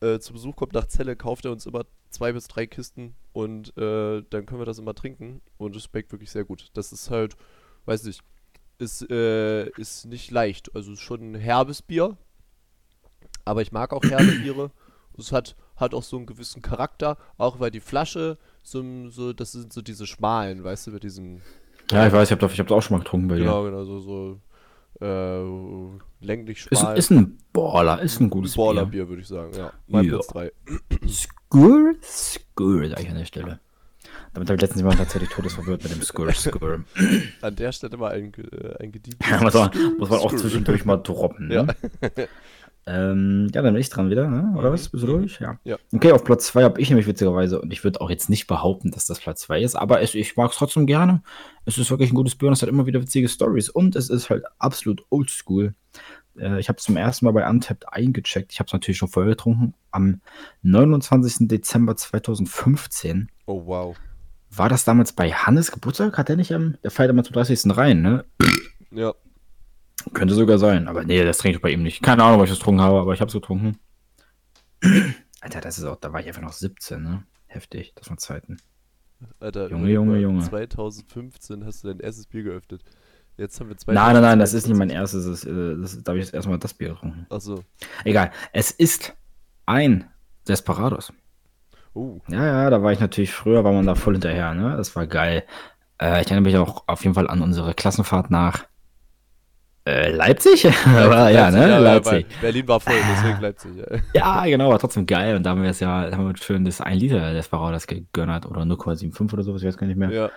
äh, 0.00 0.18
zu 0.18 0.32
Besuch 0.32 0.56
kommt 0.56 0.72
nach 0.72 0.86
Celle, 0.86 1.16
kauft 1.16 1.44
er 1.44 1.52
uns 1.52 1.66
immer 1.66 1.84
zwei 2.08 2.32
bis 2.32 2.48
drei 2.48 2.66
Kisten. 2.66 3.14
Und 3.32 3.76
äh, 3.76 4.22
dann 4.28 4.46
können 4.46 4.60
wir 4.60 4.66
das 4.66 4.78
immer 4.78 4.94
trinken. 4.94 5.40
Und 5.58 5.76
es 5.76 5.84
schmeckt 5.84 6.10
wirklich 6.12 6.30
sehr 6.30 6.44
gut. 6.44 6.70
Das 6.74 6.92
ist 6.92 7.10
halt, 7.10 7.36
weiß 7.86 8.04
nicht, 8.04 8.22
ist, 8.78 9.10
äh, 9.10 9.68
ist 9.70 10.06
nicht 10.06 10.30
leicht. 10.30 10.74
Also 10.74 10.92
ist 10.92 11.00
schon 11.00 11.32
ein 11.32 11.34
herbes 11.34 11.82
Bier. 11.82 12.16
Aber 13.44 13.62
ich 13.62 13.72
mag 13.72 13.92
auch 13.92 14.02
herbe 14.02 14.24
Biere. 14.42 14.70
Es 15.18 15.32
hat, 15.32 15.54
hat 15.76 15.92
auch 15.94 16.02
so 16.02 16.16
einen 16.16 16.26
gewissen 16.26 16.62
Charakter, 16.62 17.18
auch 17.36 17.60
weil 17.60 17.70
die 17.70 17.80
Flasche 17.80 18.38
so, 18.62 18.82
so 19.10 19.32
das 19.34 19.52
sind 19.52 19.72
so 19.72 19.82
diese 19.82 20.06
schmalen, 20.06 20.64
weißt 20.64 20.86
du, 20.86 20.90
mit 20.92 21.02
diesem, 21.02 21.42
Ja, 21.90 22.06
ich 22.06 22.12
weiß, 22.12 22.30
ich 22.30 22.32
habe 22.40 22.50
ich 22.52 22.58
hab's 22.58 22.72
auch 22.72 22.80
schon 22.80 22.96
mal 22.96 23.02
getrunken 23.04 23.28
bei 23.28 23.34
dir. 23.36 23.44
genau, 23.44 23.64
genau, 23.64 23.84
so, 23.84 24.00
so 24.00 24.40
äh, 25.04 26.24
länglich 26.24 26.66
Ist, 26.70 26.80
schmal. 26.80 26.96
ist 26.96 27.10
ein 27.10 27.38
Baller, 27.52 28.00
ist 28.00 28.20
ein 28.20 28.30
gutes 28.30 28.54
Bier. 28.54 28.64
Ballerbier, 28.64 29.08
würde 29.08 29.20
ich 29.22 29.28
sagen, 29.28 29.52
ja. 29.54 29.72
Mein 29.88 30.04
Ja. 30.04 30.12
Platz 30.12 30.26
3. 30.28 30.52
Skur, 31.08 31.94
Skur, 32.02 32.88
sag 32.88 33.00
ich 33.00 33.08
an 33.10 33.18
der 33.18 33.24
Stelle. 33.26 33.60
Damit 34.32 34.48
habe 34.48 34.56
ich 34.56 34.60
letztens 34.60 34.80
jemand 34.80 34.98
tatsächlich 34.98 35.30
todesverwirrt 35.30 35.82
mit 35.82 35.92
dem 35.92 36.02
Skur, 36.02 36.32
Skur. 36.32 36.84
An 37.40 37.56
der 37.56 37.72
Stelle 37.72 37.96
mal 37.96 38.12
ein, 38.12 38.32
äh, 38.34 38.82
ein 38.82 38.92
gedientes 38.92 39.28
Ja, 39.28 39.42
muss 39.42 39.54
man, 39.54 39.70
muss 39.98 40.08
man 40.10 40.18
auch 40.20 40.34
zwischendurch 40.34 40.84
mal 40.84 40.96
droppen. 40.96 41.48
Ne? 41.48 41.54
Ja. 41.54 41.66
Ähm, 42.86 43.48
ja, 43.54 43.60
dann 43.60 43.74
bin 43.74 43.80
ich 43.80 43.90
dran 43.90 44.10
wieder, 44.10 44.26
ne? 44.26 44.54
oder 44.58 44.72
was? 44.72 44.88
Bist 44.88 45.04
du 45.04 45.06
durch? 45.06 45.38
Ja. 45.38 45.60
Ja. 45.64 45.76
Okay, 45.92 46.12
auf 46.12 46.24
Platz 46.24 46.46
2 46.46 46.64
habe 46.64 46.80
ich 46.80 46.88
nämlich 46.88 47.06
witzigerweise, 47.06 47.60
und 47.60 47.72
ich 47.72 47.84
würde 47.84 48.00
auch 48.00 48.08
jetzt 48.08 48.30
nicht 48.30 48.46
behaupten, 48.46 48.90
dass 48.90 49.04
das 49.04 49.20
Platz 49.20 49.42
2 49.42 49.60
ist, 49.60 49.76
aber 49.76 50.00
es, 50.00 50.14
ich 50.14 50.34
mag 50.36 50.50
es 50.50 50.56
trotzdem 50.56 50.86
gerne. 50.86 51.22
Es 51.66 51.76
ist 51.76 51.90
wirklich 51.90 52.10
ein 52.10 52.14
gutes 52.14 52.36
Bier 52.36 52.48
und 52.48 52.54
es 52.54 52.62
hat 52.62 52.70
immer 52.70 52.86
wieder 52.86 53.02
witzige 53.02 53.28
Stories 53.28 53.68
und 53.68 53.96
es 53.96 54.08
ist 54.08 54.30
halt 54.30 54.44
absolut 54.58 55.04
oldschool. 55.10 55.74
Äh, 56.38 56.58
ich 56.58 56.68
habe 56.70 56.78
es 56.78 56.84
zum 56.84 56.96
ersten 56.96 57.26
Mal 57.26 57.32
bei 57.32 57.48
Untapped 57.48 57.92
eingecheckt. 57.92 58.50
Ich 58.52 58.60
habe 58.60 58.66
es 58.66 58.72
natürlich 58.72 58.98
schon 58.98 59.08
vorher 59.08 59.32
getrunken. 59.32 59.74
Am 59.90 60.22
29. 60.62 61.48
Dezember 61.48 61.96
2015 61.96 63.28
Oh, 63.50 63.66
wow. 63.66 63.96
War 64.50 64.68
das 64.68 64.84
damals 64.84 65.12
bei 65.12 65.30
Hannes 65.32 65.72
Geburtstag? 65.72 66.18
Hat 66.18 66.28
der 66.28 66.36
nicht 66.36 66.52
am, 66.52 66.76
der 66.82 66.90
feiert 66.90 67.10
immer 67.10 67.24
zum 67.24 67.34
30. 67.34 67.76
rein, 67.76 68.02
ne? 68.02 68.24
Ja, 68.90 69.14
Könnte 70.12 70.34
sogar 70.34 70.58
sein, 70.58 70.88
aber 70.88 71.04
nee, 71.04 71.22
das 71.24 71.38
trinke 71.38 71.56
ich 71.56 71.62
bei 71.62 71.70
ihm 71.70 71.82
nicht. 71.82 72.02
Keine 72.02 72.24
Ahnung, 72.24 72.40
was 72.40 72.44
ich 72.44 72.50
das 72.52 72.58
getrunken 72.58 72.80
habe, 72.80 73.00
aber 73.00 73.12
ich 73.12 73.20
habe 73.20 73.28
es 73.28 73.34
getrunken. 73.34 73.78
Alter, 75.40 75.60
das 75.60 75.78
ist 75.78 75.84
auch, 75.84 75.96
da 75.96 76.12
war 76.12 76.20
ich 76.20 76.26
einfach 76.26 76.42
noch 76.42 76.52
17, 76.52 77.02
ne? 77.02 77.24
Heftig, 77.46 77.92
das 77.94 78.08
waren 78.08 78.18
Zeiten. 78.18 78.56
Alter. 79.38 79.68
Junge, 79.70 79.90
Junge, 79.90 80.18
Junge. 80.18 80.42
2015 80.42 81.64
hast 81.64 81.84
du 81.84 81.88
dein 81.88 82.00
erstes 82.00 82.26
Bier 82.26 82.44
geöffnet. 82.44 82.82
Jetzt 83.36 83.60
haben 83.60 83.68
wir 83.68 83.76
Nein, 83.86 84.14
nein, 84.14 84.22
nein, 84.22 84.38
das 84.38 84.54
ist 84.54 84.66
nicht 84.68 84.76
2022. 84.76 84.78
mein 84.78 84.90
erstes, 84.90 85.24
das, 85.26 85.44
äh, 85.44 85.80
das, 85.80 86.02
da 86.02 86.10
habe 86.10 86.18
ich 86.18 86.26
jetzt 86.26 86.34
erstmal 86.34 86.58
das 86.58 86.74
Bier 86.74 86.90
getrunken. 86.90 87.26
Achso. 87.28 87.62
Egal, 88.04 88.32
es 88.52 88.70
ist 88.70 89.14
ein 89.66 90.08
Desperados. 90.48 91.12
Oh, 91.94 92.20
Ja, 92.28 92.44
ja, 92.44 92.70
da 92.70 92.82
war 92.82 92.92
ich 92.92 93.00
natürlich 93.00 93.32
früher, 93.32 93.64
war 93.64 93.72
man 93.72 93.86
da 93.86 93.94
voll 93.94 94.14
hinterher, 94.14 94.54
ne? 94.54 94.76
Das 94.76 94.94
war 94.94 95.06
geil. 95.06 95.44
Äh, 96.00 96.22
ich 96.22 96.30
erinnere 96.30 96.42
mich 96.42 96.56
auch 96.56 96.84
auf 96.86 97.02
jeden 97.02 97.14
Fall 97.14 97.28
an 97.28 97.42
unsere 97.42 97.74
Klassenfahrt 97.74 98.30
nach 98.30 98.64
äh, 99.86 100.10
Leipzig? 100.10 100.66
Aber, 100.86 101.30
ja, 101.30 101.50
ne? 101.50 101.78
Leipzig. 101.78 102.26
weil 102.30 102.40
Berlin 102.40 102.68
war 102.68 102.80
voll, 102.80 102.94
deswegen 103.12 103.40
Leipzig. 103.40 103.72
Ja. 104.14 104.42
Ja, 104.42 104.46
genau, 104.46 104.70
war 104.70 104.78
trotzdem 104.78 105.06
geil. 105.06 105.36
Und 105.36 105.42
da 105.44 105.50
haben 105.50 105.62
wir 105.62 105.70
es 105.70 105.80
ja, 105.80 106.10
haben 106.12 106.28
wir 106.28 106.36
schön 106.36 106.64
das 106.64 106.80
1 106.80 107.00
Liter 107.00 107.32
Desperados 107.32 107.86
gegönnert 107.86 108.46
oder 108.46 108.62
0,75 108.62 109.32
oder 109.32 109.42
sowas, 109.42 109.62
ich 109.62 109.68
weiß 109.68 109.78
gar 109.78 109.86
nicht 109.86 109.98
mehr. 109.98 110.10
ja. 110.10 110.30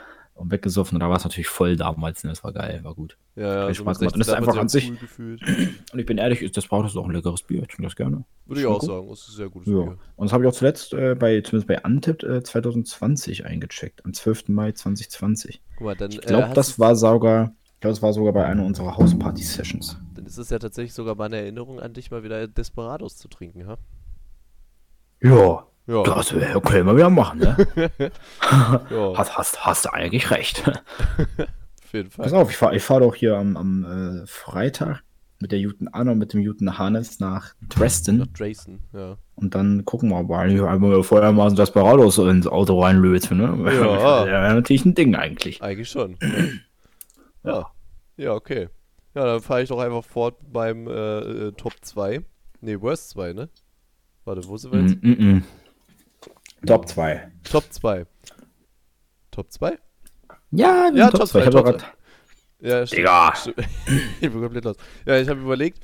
Und 0.43 0.51
weggesoffen. 0.51 0.95
Und 0.95 0.99
da 0.99 1.09
war 1.09 1.17
es 1.17 1.23
natürlich 1.23 1.47
voll 1.47 1.75
damals. 1.75 2.23
Ne? 2.23 2.29
Das 2.29 2.43
war 2.43 2.53
geil, 2.53 2.81
war 2.83 2.93
gut. 2.93 3.17
Ja, 3.35 3.67
ja, 3.67 3.67
so 3.67 3.73
Spaß 3.83 3.99
gemacht. 3.99 4.13
Und 4.13 4.19
das 4.19 4.27
16 4.27 4.43
ist 4.43 4.49
einfach 4.49 4.61
an 4.61 4.69
sich 4.69 4.89
cool 4.91 4.97
gefühlt. 4.97 5.41
Und 5.93 5.99
ich 5.99 6.05
bin 6.05 6.17
ehrlich, 6.17 6.51
das 6.51 6.67
Brauch 6.67 6.85
ist 6.85 6.95
auch 6.95 7.05
ein 7.05 7.11
leckeres 7.11 7.43
Bier. 7.43 7.61
Ich 7.61 7.69
trinke 7.69 7.83
das 7.83 7.95
gerne. 7.95 8.25
Würde 8.45 8.61
ich 8.61 8.67
auch 8.67 8.79
gut. 8.79 8.89
sagen, 8.89 9.07
das 9.09 9.19
ist 9.21 9.29
ein 9.29 9.35
sehr 9.35 9.49
gutes 9.49 9.73
Ja. 9.73 9.81
Bier. 9.81 9.97
Und 10.15 10.25
das 10.27 10.33
habe 10.33 10.43
ich 10.43 10.49
auch 10.49 10.53
zuletzt 10.53 10.93
äh, 10.93 11.15
bei, 11.15 11.41
zumindest 11.41 11.67
bei 11.67 11.83
Antip 11.83 12.23
äh, 12.23 12.43
2020 12.43 13.45
eingecheckt. 13.45 14.05
Am 14.05 14.13
12. 14.13 14.49
Mai 14.49 14.71
2020. 14.73 15.61
Guck 15.77 15.85
mal, 15.85 15.95
dann, 15.95 16.11
Ich 16.11 16.21
glaube, 16.21 16.49
äh, 16.49 16.53
das 16.53 16.77
war 16.79 16.95
sogar, 16.95 17.53
ich 17.75 17.79
glaube, 17.79 17.93
das 17.93 18.01
war 18.01 18.13
sogar 18.13 18.33
bei 18.33 18.45
einer 18.45 18.65
unserer 18.65 18.97
Hausparty-Sessions. 18.97 19.97
dann 20.15 20.25
ist 20.25 20.37
es 20.37 20.49
ja 20.49 20.59
tatsächlich 20.59 20.93
sogar 20.93 21.15
meine 21.15 21.37
Erinnerung 21.37 21.79
an 21.79 21.93
dich, 21.93 22.11
mal 22.11 22.23
wieder 22.23 22.47
Desperados 22.47 23.17
zu 23.17 23.27
trinken, 23.27 23.65
ha? 23.67 23.77
Ja, 25.21 25.65
Ja. 25.85 26.03
das 26.03 26.29
können 26.29 26.85
wir 26.87 26.95
wieder 26.95 27.09
machen, 27.09 27.39
ne? 27.39 27.57
ja, 28.89 29.13
hast, 29.15 29.37
hast, 29.37 29.65
hast 29.65 29.85
du 29.85 29.93
eigentlich 29.93 30.31
recht. 30.31 30.63
auf 30.67 31.93
jeden 31.93 32.09
Fall. 32.09 32.23
Pass 32.23 32.33
auf, 32.33 32.49
ich 32.49 32.57
fahre 32.57 32.75
ich 32.75 32.83
fahr 32.83 33.01
doch 33.01 33.15
hier 33.15 33.37
am, 33.37 33.57
am 33.57 34.21
äh, 34.23 34.25
Freitag 34.25 35.03
mit 35.43 35.51
der 35.51 35.59
Juten 35.59 35.89
Anna 35.89 36.13
und 36.13 36.19
mit 36.19 36.31
dem 36.33 36.39
Juten 36.39 36.77
Hannes 36.77 37.19
nach 37.19 37.53
Dresden 37.67 38.17
Nach 38.19 38.27
Drayson, 38.27 38.79
ja. 38.93 39.17
und 39.35 39.53
dann 39.55 39.83
gucken 39.83 40.09
wir 40.09 40.23
mal, 40.23 40.67
einmal 40.67 41.03
vorher 41.03 41.33
mal 41.33 41.49
so 41.49 41.57
Desperados 41.57 42.15
so 42.15 42.29
ins 42.29 42.47
Auto 42.47 42.81
reinlöte, 42.81 43.35
ne? 43.35 43.43
Ja. 43.43 44.23
Das 44.23 44.25
wäre 44.27 44.53
natürlich 44.53 44.85
ein 44.85 44.95
Ding 44.95 45.15
eigentlich. 45.15 45.61
Eigentlich 45.61 45.89
schon. 45.89 46.17
ja. 47.43 47.67
Ja, 48.15 48.33
okay. 48.33 48.69
Ja, 49.15 49.25
dann 49.25 49.41
fahre 49.41 49.63
ich 49.63 49.69
doch 49.69 49.79
einfach 49.79 50.03
fort 50.03 50.37
beim 50.51 50.87
äh, 50.87 51.19
äh, 51.19 51.51
Top 51.51 51.73
2. 51.81 52.21
Ne, 52.61 52.81
Worst 52.81 53.09
2, 53.09 53.33
ne? 53.33 53.49
Warte, 54.25 54.47
wo 54.47 54.55
sind 54.55 54.71
wir 54.71 54.81
jetzt? 54.81 55.03
Mm, 55.03 55.09
mm, 55.09 55.35
mm. 55.35 55.43
Top 56.65 56.87
2. 56.87 57.31
Top 57.43 57.63
2. 57.71 58.05
Top 59.31 59.51
2? 59.51 59.77
Ja, 60.51 60.89
Ja, 60.93 61.09
Top 61.09 61.21
Top 61.21 61.29
2. 61.29 61.39
Ich 61.39 61.45
zwei, 61.45 61.45
hab 61.45 61.51
Top 61.51 61.65
doch 61.65 61.71
grad- 61.79 61.97
Ja, 62.59 62.85
stimmt. 62.87 62.99
Digga. 62.99 63.35
Stimmt. 63.35 63.57
ich 64.21 64.31
bin 64.31 64.41
komplett 64.41 64.63
los. 64.65 64.77
Ja, 65.05 65.17
ich 65.19 65.27
habe 65.27 65.41
überlegt, 65.41 65.79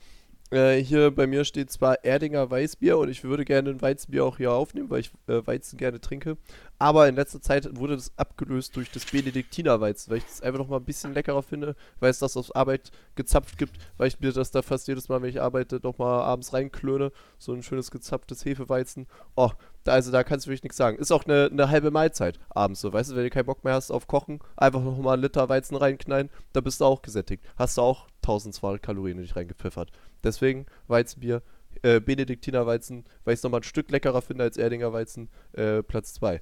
äh, 0.52 0.78
hier 0.78 1.12
bei 1.12 1.28
mir 1.28 1.44
steht 1.46 1.72
zwar 1.72 2.04
Erdinger 2.04 2.50
Weißbier 2.50 2.98
und 2.98 3.10
ich 3.10 3.24
würde 3.24 3.46
gerne 3.46 3.70
ein 3.72 3.82
Weizenbier 3.82 4.26
auch 4.26 4.38
hier 4.38 4.52
aufnehmen, 4.54 4.89
weil 4.89 5.02
ich 5.02 5.12
äh, 5.28 5.46
Weizen 5.46 5.78
gerne 5.78 6.00
trinke. 6.00 6.38
Aber 6.82 7.10
in 7.10 7.15
letzter 7.15 7.42
Zeit 7.42 7.78
wurde 7.78 7.98
das 7.98 8.18
abgelöst 8.18 8.76
durch 8.78 8.89
das 8.89 9.06
Benediktiner 9.06 9.82
Weizen, 9.82 10.10
weil 10.10 10.20
ich 10.20 10.26
das 10.26 10.42
einfach 10.42 10.60
noch 10.60 10.70
mal 10.70 10.78
ein 10.78 10.86
bisschen 10.86 11.13
leckerer 11.13 11.44
finde, 11.44 11.76
weil 12.00 12.10
es 12.10 12.20
das 12.20 12.38
aus 12.38 12.52
Arbeit 12.52 12.92
gezapft 13.15 13.58
gibt, 13.58 13.78
weil 13.98 14.08
ich 14.08 14.20
mir 14.22 14.32
das 14.32 14.52
da 14.52 14.62
fast 14.62 14.88
jedes 14.88 15.10
Mal, 15.10 15.22
wenn 15.22 15.30
ich 15.30 15.42
arbeite, 15.42 15.82
noch 15.84 15.98
mal 15.98 16.22
abends 16.22 16.54
reinklöne. 16.54 17.12
So 17.38 17.52
ein 17.52 17.63
schönes 17.63 17.92
gezapftes 17.92 18.46
Hefeweizen. 18.46 19.08
Oh, 19.36 19.52
da, 19.84 19.92
also 19.92 20.10
da 20.10 20.24
kannst 20.24 20.46
du 20.46 20.50
wirklich 20.50 20.63
nichts 20.63 20.78
sagen. 20.78 20.98
Ist 20.98 21.12
auch 21.12 21.26
eine, 21.26 21.50
eine 21.52 21.70
halbe 21.70 21.92
Mahlzeit 21.92 22.39
abends 22.50 22.80
so, 22.80 22.94
weißt 22.94 23.12
du, 23.12 23.15
wenn 23.18 23.26
du 23.26 23.30
keinen 23.30 23.46
Bock 23.46 23.65
mehr 23.65 23.74
hast 23.74 23.92
auf 23.92 24.08
Kochen, 24.08 24.39
einfach 24.56 24.82
noch 24.82 24.98
mal 25.00 25.13
einen 25.13 25.24
Liter 25.24 25.50
Weizen 25.50 25.76
reinknallen, 25.76 26.30
da 26.54 26.62
bist 26.62 26.80
du 26.80 26.86
auch 26.86 27.02
gesättigt. 27.02 27.44
Hast 27.58 27.78
du 27.78 27.82
auch 27.82 28.08
1200 28.24 28.82
Kalorien 28.82 29.18
in 29.18 29.24
dich 29.24 29.36
reingepfiffert. 29.36 29.92
Deswegen 30.24 30.65
Weizenbier, 30.88 31.42
äh, 31.82 32.00
Benediktiner 32.00 32.65
Weizen, 32.65 33.04
weil 33.26 33.34
ich 33.34 33.39
es 33.39 33.44
nochmal 33.44 33.60
ein 33.60 33.63
Stück 33.63 33.92
leckerer 33.92 34.22
finde 34.22 34.46
als 34.46 34.56
Erdinger 34.56 34.94
Weizen, 34.94 35.30
äh, 35.54 35.84
Platz 35.84 36.13
2. 36.13 36.42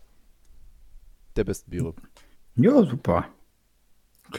Der 1.38 1.44
besten 1.44 1.70
Biere. 1.72 1.94
Ja, 2.56 2.84
super. 2.84 3.26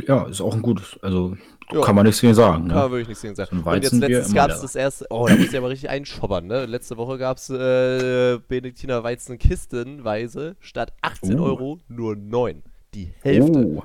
Ja, 0.06 0.24
ist 0.26 0.40
auch 0.42 0.54
ein 0.54 0.60
gutes, 0.60 0.98
also 1.02 1.36
Ja. 1.72 1.80
kann 1.80 1.94
man 1.94 2.04
nichts 2.04 2.20
gegen 2.20 2.34
sagen. 2.34 2.68
Kann 2.68 2.76
man 2.76 2.84
Ne? 2.86 2.90
wirklich 2.90 3.08
nichts 3.08 3.22
gegen 3.22 3.34
sagen. 3.34 3.62
So 3.64 3.70
Und 3.70 3.82
jetzt 3.82 3.92
letztens 3.94 4.26
immer 4.28 4.34
gab 4.34 4.50
es 4.50 4.60
das 4.60 4.74
erste, 4.74 5.06
oh, 5.08 5.26
da 5.26 5.34
muss 5.36 5.46
ich 5.48 5.56
aber 5.56 5.70
richtig 5.70 5.88
einschobbern, 5.88 6.46
ne? 6.46 6.66
Letzte 6.66 6.96
Woche 6.98 7.16
gab 7.16 7.38
es 7.38 7.48
äh, 7.48 8.38
Benediktiner 8.48 9.02
Weizen 9.02 9.38
kistenweise 9.38 10.56
statt 10.60 10.92
18 11.00 11.38
Oh. 11.40 11.44
Euro 11.44 11.78
nur 11.88 12.16
9. 12.16 12.62
Die 12.94 13.12
Hälfte. 13.22 13.58
Oh. 13.66 13.82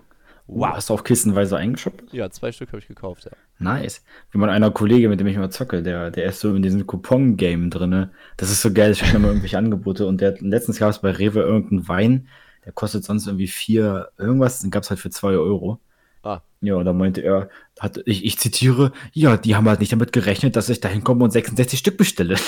Wow. 0.47 0.73
Hast 0.73 0.89
du 0.89 0.93
auf 0.95 1.05
Kistenweise 1.05 1.55
eingeschoppt? 1.55 2.11
Ja, 2.11 2.29
zwei 2.29 2.51
Stück 2.51 2.69
habe 2.69 2.79
ich 2.79 2.87
gekauft, 2.87 3.23
ja. 3.25 3.31
Nice. 3.59 4.03
Wie 4.31 4.37
man 4.37 4.49
einer 4.49 4.71
Kollege, 4.71 5.07
mit 5.07 5.21
dem 5.21 5.27
ich 5.27 5.37
mal 5.37 5.49
zocke, 5.49 5.81
der, 5.83 6.11
der 6.11 6.25
ist 6.25 6.41
so 6.41 6.53
in 6.53 6.61
diesem 6.61 6.85
Coupon-Game 6.85 7.69
drinne. 7.69 8.11
Das 8.35 8.51
ist 8.51 8.61
so 8.61 8.73
geil, 8.73 8.91
ich 8.91 8.99
kriege 8.99 9.15
immer 9.17 9.27
irgendwelche 9.29 9.57
Angebote 9.57 10.05
und 10.05 10.19
der, 10.19 10.35
letztens 10.41 10.79
gab 10.79 10.89
es 10.89 10.99
bei 10.99 11.11
Rewe 11.11 11.39
irgendeinen 11.39 11.87
Wein, 11.87 12.27
der 12.65 12.73
kostet 12.73 13.03
sonst 13.03 13.27
irgendwie 13.27 13.47
vier, 13.47 14.09
irgendwas, 14.17 14.59
den 14.59 14.71
gab 14.71 14.83
es 14.83 14.89
halt 14.89 14.99
für 14.99 15.09
zwei 15.09 15.31
Euro. 15.31 15.79
Ah. 16.23 16.41
Ja, 16.61 16.75
und 16.75 16.85
da 16.85 16.93
meinte 16.93 17.21
er, 17.21 17.49
hat, 17.79 18.01
ich, 18.05 18.23
ich 18.23 18.39
zitiere, 18.39 18.93
ja, 19.11 19.35
die 19.35 19.55
haben 19.55 19.67
halt 19.67 19.81
nicht 19.81 19.91
damit 19.91 20.13
gerechnet, 20.13 20.55
dass 20.55 20.69
ich 20.69 20.79
da 20.79 20.87
hinkomme 20.87 21.25
und 21.25 21.31
66 21.31 21.77
Stück 21.77 21.97
bestelle. 21.97 22.35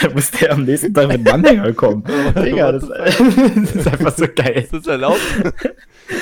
da 0.00 0.10
musste 0.10 0.46
er 0.46 0.52
am 0.54 0.64
nächsten 0.64 0.94
Tag 0.94 1.08
mit 1.08 1.26
dem 1.26 1.34
Anhänger 1.34 1.72
kommen. 1.72 2.04
Digga, 2.36 2.70
das, 2.70 2.86
das 2.88 3.74
ist 3.74 3.88
einfach 3.88 4.16
so 4.16 4.26
geil. 4.32 4.60
Ist 4.62 4.72
das 4.72 4.86
erlaubt? 4.86 5.20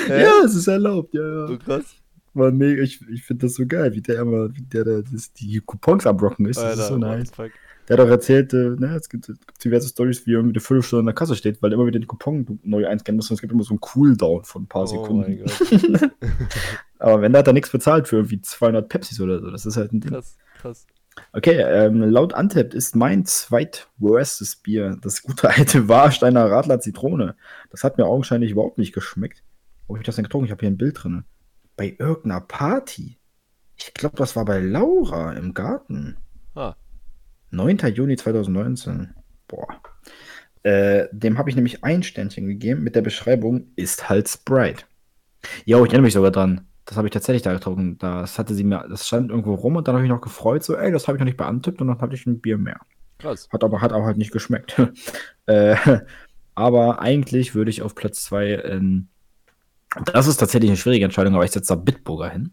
Ja, 0.09 0.33
es 0.45 0.55
ist 0.55 0.69
erlaubt, 0.69 1.13
ja, 1.13 1.21
ja. 1.21 1.47
So 1.49 1.59
krass. 1.59 1.85
War 2.33 2.51
mega, 2.51 2.83
ich, 2.83 3.01
ich 3.13 3.25
finde 3.25 3.47
das 3.47 3.57
so 3.57 3.67
geil, 3.67 3.93
wie 3.93 4.01
der 4.01 4.21
immer, 4.21 4.55
wie 4.55 4.63
der 4.63 4.85
da 4.85 5.03
das, 5.03 5.33
die 5.35 5.61
Coupons 5.65 6.07
abrocken 6.07 6.47
ist. 6.47 6.57
Das 6.57 6.65
Alter, 6.65 6.83
ist 6.83 6.89
so 6.89 6.97
nice. 6.97 7.31
fuck. 7.31 7.51
Der 7.89 7.97
hat 7.97 8.07
auch 8.07 8.11
erzählt, 8.11 8.53
äh, 8.53 8.77
ne, 8.77 8.95
es 8.97 9.09
gibt, 9.09 9.27
gibt 9.27 9.65
diverse 9.65 9.89
Stories, 9.89 10.27
wie 10.27 10.33
er 10.33 10.39
irgendwie 10.39 10.57
eine 10.57 10.61
Viertelstunde 10.61 11.01
in 11.01 11.07
der 11.07 11.15
Kasse 11.15 11.35
steht, 11.35 11.63
weil 11.63 11.73
er 11.73 11.75
immer 11.75 11.87
wieder 11.87 11.99
den 11.99 12.07
Coupon 12.07 12.61
neu 12.63 12.87
einscannen 12.87 13.17
muss 13.17 13.31
und 13.31 13.35
es 13.35 13.41
gibt 13.41 13.53
immer 13.53 13.63
so 13.63 13.71
einen 13.71 13.81
Cooldown 13.81 14.45
von 14.45 14.65
ein 14.65 14.67
paar 14.67 14.83
Oh 14.83 14.87
Sekunden. 14.87 15.45
Aber 16.99 17.23
wenn, 17.23 17.33
da 17.33 17.39
hat 17.39 17.47
er 17.47 17.53
nichts 17.55 17.71
bezahlt 17.71 18.09
für 18.09 18.17
irgendwie 18.17 18.43
200 18.43 18.89
Pepsis 18.89 19.21
oder 19.21 19.41
so. 19.41 19.51
Das 19.51 19.65
ist 19.65 19.77
halt 19.77 19.93
ein 19.93 20.01
Ding. 20.01 20.11
Krass, 20.11 20.37
krass. 20.61 20.87
Okay, 21.33 21.61
ähm, 21.61 22.03
laut 22.03 22.35
Antept 22.35 22.75
ist 22.75 22.95
mein 22.95 23.25
zweitworstes 23.25 24.57
Bier 24.57 24.99
das 25.03 25.23
gute 25.23 25.49
alte 25.51 25.89
Warsteiner 25.89 26.51
Radler 26.51 26.81
Zitrone. 26.81 27.37
Das 27.71 27.85
hat 27.85 27.99
mir 27.99 28.07
augenscheinlich 28.07 28.53
überhaupt 28.53 28.79
nicht 28.79 28.93
geschmeckt. 28.93 29.43
Wo 29.87 29.95
habe 29.95 30.03
ich 30.03 30.07
das 30.07 30.17
denn 30.17 30.25
getrunken? 30.25 30.47
Ich 30.47 30.51
habe 30.51 30.61
hier 30.61 30.71
ein 30.71 30.77
Bild 30.77 31.03
drin. 31.03 31.25
Bei 31.77 31.97
irgendeiner 31.99 32.41
Party. 32.41 33.17
Ich 33.77 33.95
glaube, 33.95 34.17
das 34.17 34.37
war 34.37 34.45
bei 34.45 34.61
Laura 34.61 35.33
im 35.33 35.55
Garten. 35.55 36.17
Ah, 36.55 36.75
9. 37.51 37.79
Juni 37.95 38.17
2019. 38.17 39.15
Boah. 39.47 39.67
Äh, 40.63 41.07
dem 41.13 41.39
habe 41.39 41.51
ich 41.51 41.57
nämlich 41.57 41.85
ein 41.85 42.03
Sternchen 42.03 42.47
gegeben 42.47 42.83
mit 42.83 42.95
der 42.95 43.03
Beschreibung, 43.03 43.69
ist 43.77 44.09
halt 44.09 44.29
Sprite. 44.29 44.85
Ja, 45.65 45.79
ich 45.79 45.85
erinnere 45.85 46.03
mich 46.03 46.15
sogar 46.15 46.31
dran. 46.31 46.67
Das 46.85 46.97
habe 46.97 47.07
ich 47.07 47.13
tatsächlich 47.13 47.43
da 47.43 47.53
getrunken. 47.53 47.99
Das 47.99 48.39
hatte 48.39 48.55
sie 48.55 48.65
mir, 48.65 48.87
das 48.89 49.07
stand 49.07 49.31
irgendwo 49.31 49.55
rum 49.55 49.77
und 49.77 49.87
dann 49.87 49.95
habe 49.95 50.05
ich 50.05 50.11
noch 50.11 50.21
gefreut, 50.21 50.65
so, 50.65 50.75
ey, 50.77 50.91
das 50.91 51.07
habe 51.07 51.17
ich 51.17 51.21
noch 51.21 51.27
nicht 51.27 51.37
beantippt 51.37 51.81
und 51.81 51.89
dann 51.89 52.01
hatte 52.01 52.15
ich 52.15 52.27
ein 52.27 52.41
Bier 52.41 52.59
mehr. 52.59 52.81
krass. 53.19 53.49
Hat 53.53 53.63
aber, 53.63 53.81
hat 53.81 53.93
aber 53.93 54.05
halt 54.05 54.17
nicht 54.17 54.33
geschmeckt. 54.33 54.81
äh, 55.47 55.77
aber 56.55 57.01
eigentlich 57.01 57.55
würde 57.55 57.71
ich 57.71 57.83
auf 57.83 57.95
Platz 57.95 58.25
2, 58.25 58.63
ähm, 58.65 59.09
das 60.13 60.27
ist 60.27 60.37
tatsächlich 60.39 60.71
eine 60.71 60.77
schwierige 60.77 61.05
Entscheidung, 61.05 61.35
aber 61.35 61.45
ich 61.45 61.51
setze 61.51 61.75
da 61.75 61.81
Bitburger 61.81 62.31
hin. 62.31 62.53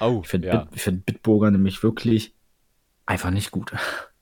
Oh, 0.00 0.20
Ich 0.22 0.28
finde 0.28 0.48
ja. 0.48 0.64
Bit, 0.64 0.80
find 0.80 1.06
Bitburger 1.06 1.50
nämlich 1.50 1.82
wirklich 1.82 2.34
einfach 3.06 3.30
nicht 3.30 3.50
gut. 3.50 3.72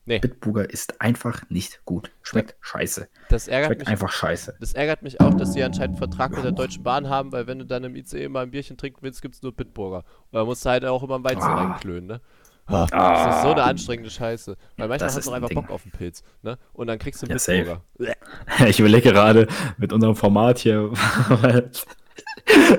Nee. 0.05 0.19
Bitburger 0.19 0.69
ist 0.69 1.01
einfach 1.01 1.43
nicht 1.49 1.81
gut. 1.85 2.11
Schmeckt 2.23 2.57
scheiße. 2.61 3.09
Das 3.29 3.47
ärgert 3.47 3.69
Schmeckt 3.69 3.81
mich 3.83 3.89
einfach 3.89 4.11
scheiße. 4.11 4.57
Das 4.59 4.73
ärgert 4.73 5.03
mich 5.03 5.21
auch, 5.21 5.33
dass 5.35 5.53
die 5.53 5.63
anscheinend 5.63 5.99
einen 6.01 6.11
Vertrag 6.11 6.33
mit 6.33 6.43
der 6.45 6.51
Deutschen 6.53 6.83
Bahn 6.83 7.09
haben, 7.09 7.31
weil 7.31 7.47
wenn 7.47 7.61
du 7.61 7.65
dann 7.67 7.85
im 7.85 7.95
ICE 7.95 8.29
mal 8.29 8.43
ein 8.43 8.51
Bierchen 8.51 8.77
trinken 8.77 8.99
willst, 9.03 9.23
gibt 9.23 9.37
es 9.37 9.43
nur 9.43 9.53
Bitburger. 9.55 9.99
Und 10.31 10.39
da 10.39 10.45
musst 10.45 10.65
du 10.65 10.71
halt 10.71 10.85
auch 10.85 11.03
immer 11.05 11.15
einen 11.15 11.25
Weizen 11.25 11.43
Ah. 11.43 11.55
reinklönen, 11.55 12.07
ne? 12.07 12.21
Ah, 12.67 12.87
Das 12.91 13.37
ist 13.37 13.43
so 13.43 13.53
eine 13.53 13.63
anstrengende 13.65 14.11
Scheiße. 14.11 14.57
Weil 14.77 14.89
manchmal 14.89 14.99
Das 14.99 15.17
hast 15.17 15.27
du 15.27 15.31
ein 15.31 15.37
einfach 15.37 15.49
Ding. 15.49 15.61
Bock 15.63 15.71
auf 15.71 15.83
einen 15.85 15.93
Pilz, 15.93 16.23
ne? 16.43 16.59
Und 16.73 16.87
dann 16.89 16.99
kriegst 16.99 17.23
du 17.23 17.27
einen 17.27 17.33
Ja, 17.33 17.39
safe. 17.39 17.81
Bitburger. 17.99 18.15
Ich 18.69 18.81
überlege 18.81 19.13
gerade 19.13 19.47
mit 19.79 19.93
unserem 19.93 20.17
Format 20.17 20.59
hier. 20.59 20.91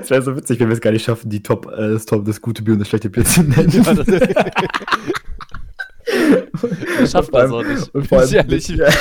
Es 0.00 0.10
wäre 0.10 0.20
so 0.22 0.36
witzig, 0.36 0.60
wenn 0.60 0.68
wir 0.68 0.74
es 0.74 0.80
gar 0.80 0.90
nicht 0.90 1.04
schaffen, 1.04 1.30
die 1.30 1.42
Top, 1.42 1.66
äh, 1.66 1.92
das 1.92 2.04
Top, 2.04 2.24
das 2.26 2.40
gute 2.40 2.62
Bier 2.62 2.74
und 2.74 2.80
das 2.80 2.88
schlechte 2.88 3.08
Bier 3.08 3.24
zu 3.24 3.42
nennen. 3.42 3.70
Ja, 3.70 3.94
das 3.94 4.06
Schaffen 7.06 7.30
vor 7.30 7.40
das 7.42 7.50
auch 7.52 7.62
nicht. 7.64 7.94
und 7.94 8.06
vor 8.08 8.18
allem- 8.18 8.28
Sicherlich. 8.28 8.68
Ja. 8.68 8.86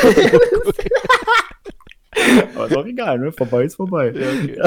Aber 2.55 2.67
ist 2.67 2.77
auch 2.77 2.85
egal, 2.85 3.19
ne? 3.19 3.31
Vorbei 3.31 3.63
ist 3.63 3.75
vorbei. 3.75 4.13
Ja, 4.15 4.27
okay. 4.29 4.59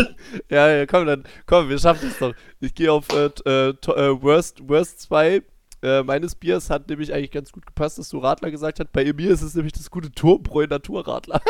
ja, 0.50 0.68
ja, 0.70 0.86
komm, 0.86 1.06
dann, 1.06 1.24
komm, 1.46 1.68
wir 1.68 1.78
schaffen 1.78 2.08
es 2.10 2.18
doch. 2.18 2.34
Ich 2.60 2.74
gehe 2.74 2.90
auf 2.92 3.06
äh, 3.12 3.30
äh, 3.46 3.68
äh, 3.70 4.22
Worst, 4.22 4.68
Worst 4.68 5.00
2 5.02 5.42
äh, 5.82 6.02
meines 6.02 6.34
Biers, 6.34 6.68
hat 6.68 6.88
nämlich 6.88 7.12
eigentlich 7.14 7.30
ganz 7.30 7.52
gut 7.52 7.64
gepasst, 7.64 7.98
dass 7.98 8.08
du 8.08 8.18
Radler 8.18 8.50
gesagt 8.50 8.80
hast. 8.80 8.92
Bei 8.92 9.04
mir 9.12 9.30
ist 9.30 9.42
es 9.42 9.54
nämlich 9.54 9.72
das 9.72 9.88
gute 9.90 10.10
Turbräu 10.10 10.66
Naturradler. 10.66 11.40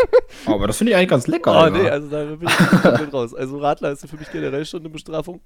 Aber 0.44 0.66
das 0.66 0.76
finde 0.76 0.90
ich 0.92 0.96
eigentlich 0.96 1.08
ganz 1.08 1.26
lecker. 1.26 1.66
Oh, 1.66 1.70
nee, 1.70 1.88
also 1.88 2.08
da 2.08 2.24
bin 2.24 2.48
ich 2.48 3.12
raus. 3.14 3.34
Also 3.34 3.58
Radler 3.58 3.92
ist 3.92 4.06
für 4.06 4.16
mich 4.16 4.30
generell 4.30 4.66
schon 4.66 4.80
eine 4.80 4.90
Bestrafung. 4.90 5.40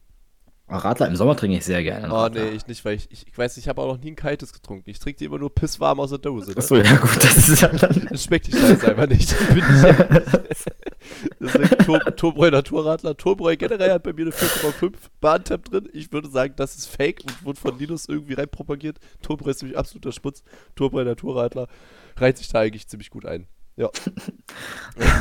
Radler 0.78 1.08
im 1.08 1.16
Sommer 1.16 1.36
trinke 1.36 1.56
ich 1.56 1.64
sehr 1.64 1.82
gerne. 1.82 2.08
Oh, 2.10 2.16
Radler. 2.16 2.44
nee, 2.44 2.50
ich 2.50 2.66
nicht, 2.66 2.84
weil 2.84 2.94
ich, 2.94 3.10
ich, 3.10 3.26
ich 3.26 3.36
weiß, 3.36 3.56
ich 3.56 3.68
habe 3.68 3.80
auch 3.82 3.94
noch 3.94 4.02
nie 4.02 4.12
ein 4.12 4.16
kaltes 4.16 4.52
getrunken. 4.52 4.88
Ich 4.88 4.98
trinke 4.98 5.18
die 5.18 5.24
immer 5.24 5.38
nur 5.38 5.54
pisswarm 5.54 6.00
aus 6.00 6.10
der 6.10 6.18
Dose. 6.18 6.52
Ne? 6.52 6.58
Achso, 6.58 6.76
ja 6.76 6.96
gut, 6.96 7.16
das 7.16 7.48
ist 7.48 7.62
ja 7.62 7.68
dann. 7.68 7.90
Das 8.10 8.24
schmeckt 8.24 8.46
die 8.48 8.52
Scheiße 8.52 8.88
einfach 8.88 9.08
nicht. 9.08 9.30
Deswegen 9.30 9.66
Tur 11.84 12.00
Turbräu 12.16 12.50
Naturradler. 12.50 13.16
Turbräu 13.16 13.56
generell 13.56 13.92
hat 13.92 14.02
bei 14.02 14.12
mir 14.12 14.22
eine 14.22 14.32
4,5 14.32 14.92
Bahntap 15.20 15.64
drin. 15.64 15.88
Ich 15.92 16.12
würde 16.12 16.28
sagen, 16.28 16.54
das 16.56 16.76
ist 16.76 16.86
fake 16.86 17.22
und 17.24 17.44
wurde 17.44 17.60
von 17.60 17.78
Linus 17.78 18.08
irgendwie 18.08 18.34
rein 18.34 18.48
propagiert. 18.48 18.98
Turbräu 19.22 19.50
ist 19.50 19.62
nämlich 19.62 19.78
absoluter 19.78 20.12
Schmutz. 20.12 20.42
Turbräu 20.74 21.04
Naturradler 21.04 21.68
reiht 22.16 22.38
sich 22.38 22.48
da 22.48 22.60
eigentlich 22.60 22.88
ziemlich 22.88 23.10
gut 23.10 23.26
ein. 23.26 23.46
Ja. 23.80 23.90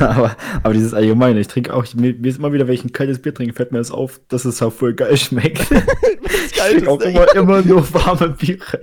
aber, 0.00 0.36
aber 0.62 0.74
dieses 0.74 0.92
Allgemeine, 0.92 1.40
ich 1.40 1.48
trinke 1.48 1.72
auch, 1.72 1.86
mir, 1.94 2.12
mir 2.12 2.28
ist 2.28 2.38
immer 2.38 2.52
wieder, 2.52 2.68
wenn 2.68 2.74
ich 2.74 2.84
ein 2.84 2.92
kaltes 2.92 3.22
Bier 3.22 3.32
trinke, 3.32 3.54
fällt 3.54 3.72
mir 3.72 3.78
das 3.78 3.90
auf, 3.90 4.20
dass 4.28 4.44
es 4.44 4.60
halt 4.60 4.74
voll 4.74 4.92
geil 4.92 5.16
schmeckt. 5.16 5.70
ich 6.44 6.52
trinke 6.52 6.90
auch 6.90 7.00
immer, 7.00 7.34
immer 7.34 7.62
nur 7.62 7.94
warme 7.94 8.28
Biere. 8.28 8.82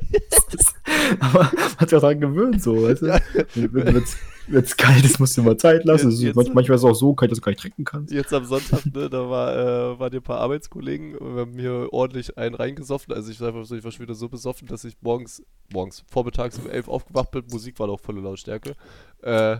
aber 1.20 1.52
man 1.54 1.78
hat 1.78 1.90
sich 1.90 1.98
auch 1.98 2.02
daran 2.02 2.20
gewöhnt, 2.20 2.64
so, 2.64 2.82
weißt 2.82 3.04
du? 3.04 3.06
Ja. 3.06 3.20
Wenn 3.54 4.04
es 4.52 4.78
kalt 4.78 5.04
ist, 5.04 5.20
musst 5.20 5.38
du 5.38 5.44
mal 5.44 5.58
Zeit 5.58 5.84
lassen. 5.84 6.10
Jetzt, 6.12 6.22
jetzt, 6.22 6.36
manchmal 6.54 6.76
ist 6.76 6.84
es 6.84 6.90
auch 6.90 6.94
so 6.94 7.14
kalt, 7.14 7.32
dass 7.32 7.40
du 7.40 7.42
gar 7.42 7.52
nicht 7.52 7.62
trinken 7.62 7.84
kannst. 7.84 8.14
Jetzt 8.14 8.34
am 8.34 8.46
Sonntag, 8.46 8.86
ne, 8.86 9.10
da 9.10 9.30
war, 9.30 9.56
äh, 9.56 10.00
waren 10.00 10.14
ein 10.14 10.22
paar 10.22 10.40
Arbeitskollegen 10.40 11.16
und 11.18 11.36
wir 11.36 11.42
haben 11.42 11.56
mir 11.56 11.94
ordentlich 11.94 12.38
einen 12.38 12.56
reingesoffen. 12.56 13.14
Also 13.14 13.32
ich, 13.32 13.42
einfach 13.42 13.66
so, 13.66 13.76
ich 13.76 13.84
war 13.84 13.92
schon 13.92 14.04
wieder 14.04 14.16
so 14.16 14.30
besoffen, 14.30 14.68
dass 14.68 14.84
ich 14.84 14.96
morgens, 15.02 15.44
morgens, 15.72 16.04
vormittags 16.10 16.58
um 16.58 16.70
elf 16.70 16.88
aufgewacht 16.88 17.32
bin. 17.32 17.44
Musik 17.52 17.80
war 17.80 17.88
noch 17.88 18.00
volle 18.00 18.22
Lautstärke. 18.22 18.76
Äh, 19.22 19.58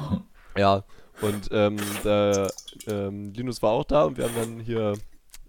ja, 0.56 0.84
und 1.20 1.48
ähm, 1.52 1.76
der, 2.04 2.50
ähm, 2.86 3.32
Linus 3.34 3.62
war 3.62 3.72
auch 3.72 3.84
da 3.84 4.04
und 4.04 4.16
wir 4.16 4.24
haben 4.24 4.34
dann 4.34 4.60
hier 4.60 4.94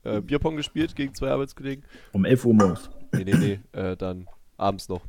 äh, 0.03 0.21
Bierpong 0.21 0.55
gespielt 0.55 0.95
gegen 0.95 1.15
zwei 1.15 1.31
Arbeitskollegen. 1.31 1.85
Um 2.11 2.25
11 2.25 2.45
Uhr 2.45 2.53
morgens? 2.53 2.89
Nee, 3.11 3.23
nee, 3.23 3.59
nee, 3.73 3.79
äh, 3.79 3.95
dann 3.95 4.27
abends 4.57 4.89
noch. 4.89 5.01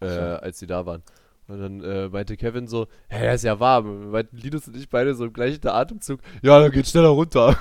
Äh, 0.00 0.06
als 0.06 0.60
sie 0.60 0.66
da 0.66 0.86
waren. 0.86 1.02
Und 1.48 1.60
dann 1.60 1.82
äh, 1.82 2.08
meinte 2.10 2.36
Kevin 2.36 2.68
so, 2.68 2.88
hä, 3.08 3.20
hey, 3.20 3.34
ist 3.34 3.42
ja 3.42 3.58
warm. 3.58 3.86
Und 3.86 4.10
meinten 4.10 4.36
Linus 4.36 4.68
und 4.68 4.76
ich 4.76 4.90
beide 4.90 5.14
so 5.14 5.24
im 5.24 5.32
gleichen 5.32 5.66
Atemzug, 5.66 6.20
ja, 6.42 6.60
dann 6.60 6.70
geht 6.70 6.86
schneller 6.86 7.08
runter. 7.08 7.58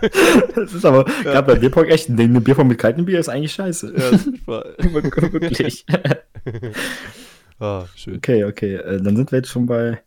das 0.54 0.72
ist 0.72 0.86
aber, 0.86 1.06
ja. 1.06 1.32
gerade 1.32 1.46
bei 1.46 1.56
Bierpong 1.56 1.84
echt 1.84 2.08
ein 2.08 2.16
Ding. 2.16 2.34
Ein 2.34 2.42
Bierpong 2.42 2.66
mit 2.66 2.78
kaltem 2.78 3.04
Bier 3.04 3.20
ist 3.20 3.28
eigentlich 3.28 3.52
scheiße. 3.52 3.92
Ja, 3.94 4.16
super. 4.16 4.64
Wirklich. 4.78 5.84
ah, 7.60 7.84
schön. 7.94 8.16
Okay, 8.16 8.44
okay. 8.44 8.76
Äh, 8.76 9.02
dann 9.02 9.16
sind 9.16 9.30
wir 9.32 9.40
jetzt 9.40 9.50
schon 9.50 9.66
bei, 9.66 10.00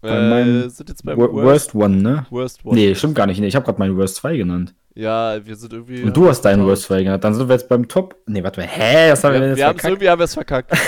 bei 0.00 0.08
äh, 0.08 0.30
meinem 0.30 0.70
sind 0.70 0.88
jetzt 0.88 1.04
beim 1.04 1.18
Worst, 1.18 1.34
Worst 1.34 1.74
One, 1.74 1.96
ne? 1.96 2.26
Worst 2.30 2.64
One. 2.64 2.74
Nee, 2.74 2.94
stimmt 2.94 3.16
gar 3.16 3.26
nicht. 3.26 3.38
Nee, 3.38 3.48
ich 3.48 3.56
habe 3.56 3.66
gerade 3.66 3.78
meinen 3.78 3.98
Worst 3.98 4.16
2 4.16 4.38
genannt. 4.38 4.74
Ja, 4.96 5.44
wir 5.44 5.56
sind 5.56 5.74
irgendwie. 5.74 6.02
Und 6.02 6.16
du 6.16 6.26
hast 6.26 6.40
deinen 6.40 6.64
Worst 6.64 6.84
2 6.84 7.02
genannt. 7.02 7.22
Dann 7.22 7.34
sind 7.34 7.48
wir 7.48 7.54
jetzt 7.54 7.68
beim 7.68 7.86
Top. 7.86 8.16
Nee, 8.26 8.42
warte 8.42 8.60
mal. 8.60 8.66
Hä? 8.66 9.12
Was 9.12 9.22
haben 9.22 9.34
wir, 9.34 9.40
wir 9.40 9.48
denn 9.48 9.50
jetzt 9.50 9.58
wir 9.58 9.66
verkackt? 9.66 9.84
Irgendwie 9.84 10.08
haben 10.08 10.18
wir 10.18 10.24
es 10.24 10.34
verkackt. 10.34 10.72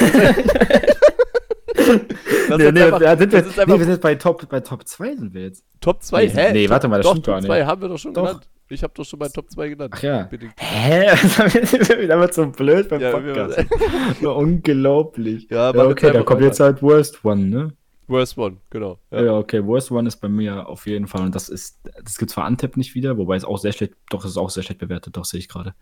nee, 2.56 2.72
nee, 2.72 2.82
einfach, 2.82 3.18
sind 3.18 3.32
wir, 3.32 3.44
nee, 3.66 3.78
wir 3.78 3.84
sind 3.84 4.00
bei 4.00 4.14
Top, 4.14 4.48
bei 4.48 4.60
Top 4.60 4.88
2 4.88 5.16
sind 5.16 5.34
wir 5.34 5.42
jetzt. 5.42 5.62
Top 5.82 6.02
2? 6.02 6.24
Nee, 6.24 6.30
Hä? 6.30 6.52
Nee, 6.52 6.70
warte 6.70 6.88
mal, 6.88 6.96
das 6.96 7.04
doch, 7.04 7.12
stimmt 7.12 7.26
gar 7.26 7.36
nicht. 7.36 7.48
Top 7.48 7.56
2 7.56 7.66
haben 7.66 7.82
wir 7.82 7.88
doch 7.88 7.98
schon 7.98 8.14
doch. 8.14 8.26
genannt. 8.26 8.48
Ich 8.70 8.82
habe 8.82 8.92
doch 8.94 9.04
schon 9.04 9.18
bei 9.18 9.28
Top 9.28 9.50
2 9.50 9.68
genannt. 9.68 9.92
Ach 9.94 10.02
ja. 10.02 10.22
Bitte. 10.22 10.48
Hä? 10.56 11.06
Das 11.36 11.54
ist 11.54 11.98
wieder 11.98 12.16
mal 12.16 12.32
so 12.32 12.46
blöd 12.46 12.88
beim 12.88 13.00
ja, 13.00 13.10
Podcast. 13.10 13.58
unglaublich. 14.22 15.48
Ja, 15.50 15.70
ja 15.70 15.84
okay, 15.84 16.12
da 16.12 16.22
kommt 16.22 16.40
jetzt 16.40 16.60
halt 16.60 16.82
Worst 16.82 17.22
One, 17.24 17.44
ne? 17.44 17.72
Worst 18.08 18.38
One, 18.38 18.56
genau. 18.70 18.98
Ja. 19.10 19.22
ja. 19.22 19.36
okay, 19.36 19.64
Worst 19.64 19.90
One 19.90 20.08
ist 20.08 20.16
bei 20.16 20.28
mir 20.28 20.68
auf 20.68 20.86
jeden 20.86 21.06
Fall 21.06 21.22
und 21.22 21.34
das 21.34 21.48
ist, 21.48 21.80
das 22.02 22.18
gibt 22.18 22.30
zwar 22.30 22.44
Antep 22.44 22.76
nicht 22.76 22.94
wieder, 22.94 23.18
wobei 23.18 23.36
es 23.36 23.44
auch 23.44 23.58
sehr 23.58 23.72
schlecht, 23.72 23.94
doch, 24.10 24.24
es 24.24 24.30
ist 24.30 24.36
auch 24.36 24.50
sehr 24.50 24.62
schlecht 24.62 24.80
bewertet, 24.80 25.16
doch, 25.16 25.24
sehe 25.24 25.40
ich 25.40 25.48
gerade. 25.48 25.74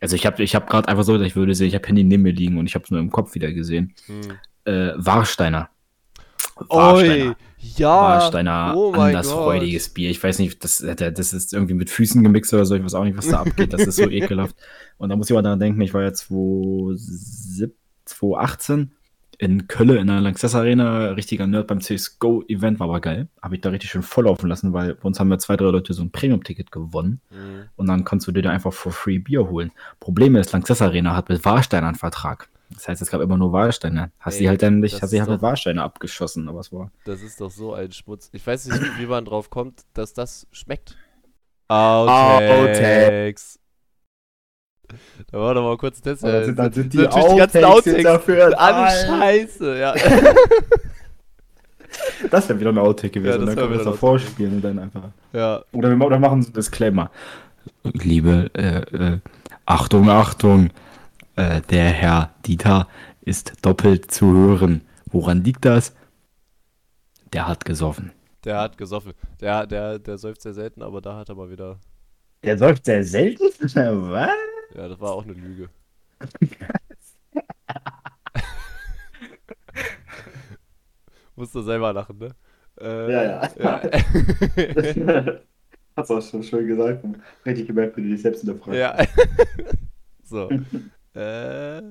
Also 0.00 0.16
ich 0.16 0.26
habe 0.26 0.42
ich 0.42 0.54
hab 0.54 0.68
gerade 0.68 0.88
einfach 0.88 1.04
so, 1.04 1.16
dass 1.16 1.26
ich 1.26 1.36
würde 1.36 1.54
sehen, 1.54 1.68
ich 1.68 1.74
habe 1.74 1.86
Handy 1.86 2.04
neben 2.04 2.22
mir 2.22 2.32
liegen 2.32 2.58
und 2.58 2.66
ich 2.66 2.74
habe 2.74 2.84
es 2.84 2.90
nur 2.90 3.00
im 3.00 3.10
Kopf 3.10 3.34
wieder 3.34 3.52
gesehen. 3.52 3.94
Hm. 4.06 4.20
Äh, 4.64 4.92
Warsteiner. 4.96 5.70
Warsteiner. 6.56 7.30
Oi, 7.30 7.34
ja. 7.58 7.88
Warsteiner, 7.88 8.74
oh 8.76 8.92
andersfreudiges 8.92 9.88
Bier. 9.88 10.10
Ich 10.10 10.22
weiß 10.22 10.38
nicht, 10.38 10.62
das, 10.62 10.84
das 10.96 11.32
ist 11.32 11.54
irgendwie 11.54 11.74
mit 11.74 11.88
Füßen 11.88 12.22
gemixt 12.22 12.52
oder 12.52 12.66
so, 12.66 12.74
ich 12.74 12.84
weiß 12.84 12.94
auch 12.94 13.04
nicht, 13.04 13.16
was 13.16 13.28
da 13.28 13.40
abgeht, 13.40 13.72
das 13.72 13.86
ist 13.86 13.96
so 13.96 14.10
ekelhaft. 14.10 14.54
Und 14.98 15.08
da 15.08 15.16
muss 15.16 15.30
ich 15.30 15.34
mal 15.34 15.42
daran 15.42 15.58
denken, 15.58 15.80
ich 15.80 15.94
war 15.94 16.02
ja 16.02 16.12
2018 16.12 18.92
in 19.44 19.68
Köln 19.68 19.96
in 19.96 20.06
der 20.06 20.20
Lanxess 20.20 20.54
Arena, 20.54 21.10
richtiger 21.10 21.46
Nerd 21.46 21.66
beim 21.66 21.80
CSGO-Event, 21.80 22.80
war 22.80 22.88
aber 22.88 23.00
geil. 23.00 23.28
Habe 23.42 23.56
ich 23.56 23.60
da 23.60 23.70
richtig 23.70 23.90
schön 23.90 24.02
volllaufen 24.02 24.48
lassen, 24.48 24.72
weil 24.72 24.94
bei 24.94 25.04
uns 25.04 25.20
haben 25.20 25.30
ja 25.30 25.38
zwei, 25.38 25.56
drei 25.56 25.66
Leute 25.66 25.92
so 25.92 26.02
ein 26.02 26.10
Premium-Ticket 26.10 26.72
gewonnen. 26.72 27.20
Mhm. 27.30 27.68
Und 27.76 27.86
dann 27.86 28.04
kannst 28.04 28.26
du 28.26 28.32
dir 28.32 28.42
da 28.42 28.50
einfach 28.50 28.72
for 28.72 28.92
free 28.92 29.18
Bier 29.18 29.48
holen. 29.48 29.70
Problem 30.00 30.36
ist, 30.36 30.52
Lanxess 30.52 30.82
Arena 30.82 31.14
hat 31.14 31.28
mit 31.28 31.44
Warstein 31.44 31.84
einen 31.84 31.94
Vertrag. 31.94 32.48
Das 32.70 32.88
heißt, 32.88 33.02
es 33.02 33.10
gab 33.10 33.20
immer 33.20 33.36
nur 33.36 33.52
Warsteine. 33.52 34.10
Hast 34.18 34.38
sie 34.38 34.48
halt 34.48 34.62
dann 34.62 34.80
nicht, 34.80 35.00
hast 35.00 35.10
sie 35.10 35.20
halt 35.20 35.30
mit 35.30 35.42
Warsteine 35.42 35.82
abgeschossen, 35.82 36.48
aber 36.48 36.60
es 36.60 36.72
war. 36.72 36.90
Das 37.04 37.22
ist 37.22 37.40
doch 37.40 37.50
so 37.50 37.74
ein 37.74 37.92
Schmutz. 37.92 38.30
Ich 38.32 38.44
weiß 38.46 38.66
nicht, 38.66 38.98
wie 38.98 39.06
man 39.06 39.24
drauf 39.24 39.50
kommt, 39.50 39.82
dass 39.92 40.14
das 40.14 40.46
schmeckt. 40.50 40.96
Outtakes. 41.68 43.60
Da 45.30 45.38
war 45.38 45.54
doch 45.54 45.62
mal 45.62 45.76
kurz 45.76 46.00
das. 46.00 46.22
Äh, 46.22 46.46
sind, 46.46 46.58
dann 46.58 46.72
sind 46.72 46.92
die, 46.92 46.98
natürlich 46.98 47.32
die 47.32 47.36
ganzen 47.36 47.64
Outtakes 47.64 48.02
dafür. 48.02 48.60
Alle 48.60 48.90
Scheiße, 48.90 49.78
ja. 49.78 49.94
das 52.30 52.48
wäre 52.48 52.60
wieder 52.60 52.70
ein 52.70 52.78
Outtake 52.78 53.20
gewesen. 53.20 53.40
Ja, 53.40 53.46
dann 53.46 53.54
können 53.54 53.70
wir 53.70 53.76
das 53.76 53.86
davor 53.86 54.18
spielen 54.18 54.56
und 54.56 54.62
dann 54.62 54.78
einfach. 54.78 55.02
Ja. 55.32 55.62
Oder 55.72 55.96
wir 55.96 56.06
oder 56.06 56.18
machen 56.18 56.42
so 56.42 56.50
ein 56.50 56.52
Disclaimer. 56.52 57.10
Liebe, 57.82 58.50
äh, 58.54 58.80
äh, 58.96 59.18
Achtung, 59.66 60.10
Achtung, 60.10 60.70
äh, 61.36 61.60
der 61.70 61.84
Herr 61.84 62.30
Dieter 62.46 62.88
ist 63.22 63.52
doppelt 63.62 64.10
zu 64.10 64.32
hören. 64.32 64.82
Woran 65.10 65.44
liegt 65.44 65.64
das? 65.64 65.94
Der 67.32 67.48
hat 67.48 67.64
gesoffen. 67.64 68.12
Der 68.44 68.60
hat 68.60 68.76
gesoffen. 68.76 69.12
Der, 69.40 69.66
der, 69.66 69.98
der 69.98 70.18
säuft 70.18 70.42
sehr 70.42 70.54
selten, 70.54 70.82
aber 70.82 71.00
da 71.00 71.16
hat 71.16 71.28
er 71.28 71.34
mal 71.34 71.50
wieder. 71.50 71.78
Der 72.42 72.58
säuft 72.58 72.84
sehr 72.84 73.04
selten? 73.04 73.44
Was? 73.60 74.30
Ja, 74.74 74.88
das 74.88 75.00
war 75.00 75.12
auch 75.12 75.22
eine 75.24 75.34
Lüge. 75.34 75.70
Musst 81.36 81.54
du 81.54 81.62
selber 81.62 81.92
lachen, 81.92 82.18
ne? 82.18 82.34
Äh, 82.80 83.12
ja, 83.12 83.22
ja. 83.22 83.48
ja. 83.56 83.80
Hast 85.96 86.10
du 86.10 86.14
auch 86.16 86.22
schon 86.22 86.42
schön 86.42 86.66
gesagt. 86.66 87.04
Richtig 87.46 87.68
gemerkt, 87.68 87.96
wie 87.96 88.02
du 88.02 88.08
dich 88.08 88.22
selbst 88.22 88.42
in 88.42 88.48
der 88.48 88.56
Frage. 88.56 88.78
Ja. 88.78 88.96
so. 90.24 90.50
äh. 91.14 91.82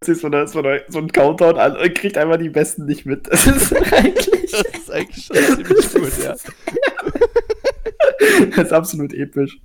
Das 0.00 0.08
ist 0.08 0.20
so, 0.20 0.26
eine, 0.26 0.46
so, 0.48 0.58
eine, 0.58 0.84
so 0.88 0.98
ein 0.98 1.10
Countdown 1.10 1.56
an 1.56 1.76
und 1.76 1.94
kriegt 1.94 2.18
einfach 2.18 2.36
die 2.36 2.50
Besten 2.50 2.84
nicht 2.86 3.06
mit. 3.06 3.28
Das 3.28 3.46
ist 3.46 3.72
eigentlich. 3.72 4.50
das 4.50 4.62
ist 4.74 4.90
eigentlich 4.90 5.24
schon 5.24 5.36
ziemlich 5.36 5.94
gut, 5.94 6.18
ja. 6.22 6.34
das 8.56 8.66
ist 8.66 8.72
absolut 8.72 9.12
episch. 9.12 9.58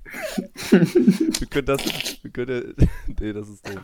Wir 0.72 1.48
können 1.48 1.66
das. 1.66 1.80
Wir 2.22 2.32
können, 2.32 2.74
nee, 3.20 3.34
das 3.34 3.50
ist 3.50 3.68
doof. 3.68 3.82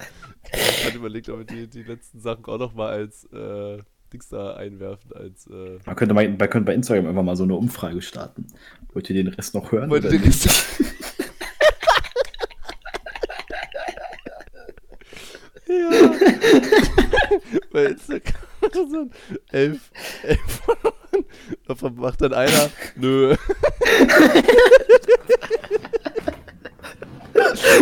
Ich 0.52 0.86
hatte 0.86 0.98
überlegt, 0.98 1.30
ob 1.30 1.40
wir 1.40 1.46
die, 1.46 1.68
die 1.68 1.84
letzten 1.84 2.20
Sachen 2.20 2.46
auch 2.46 2.58
noch 2.58 2.74
mal 2.74 2.92
als 2.92 3.26
äh, 3.32 3.78
Dings 4.12 4.30
da 4.30 4.56
einwerfen. 4.56 5.12
Als, 5.14 5.48
äh 5.48 5.80
man, 5.86 5.96
könnte 5.96 6.14
mal, 6.14 6.28
man 6.28 6.50
könnte 6.50 6.66
bei 6.66 6.74
Instagram 6.74 7.08
einfach 7.08 7.24
mal 7.24 7.36
so 7.36 7.44
eine 7.44 7.56
Umfrage 7.56 8.02
starten. 8.02 8.48
Wollt 8.94 9.10
ihr 9.10 9.16
den 9.16 9.28
Rest 9.30 9.54
noch 9.56 9.72
hören? 9.72 9.90
Wollt 9.90 10.04
ihr 10.06 10.12
den 10.12 10.24
Rest 10.24 10.50
Ja. 15.66 15.90
Bei 17.72 17.86
Instagram 17.86 18.90
sind 18.92 19.14
elf, 19.52 19.92
elf 20.24 20.62
Da 21.68 21.90
macht 21.90 22.22
dann 22.22 22.34
einer, 22.34 22.70
nö. 22.96 23.36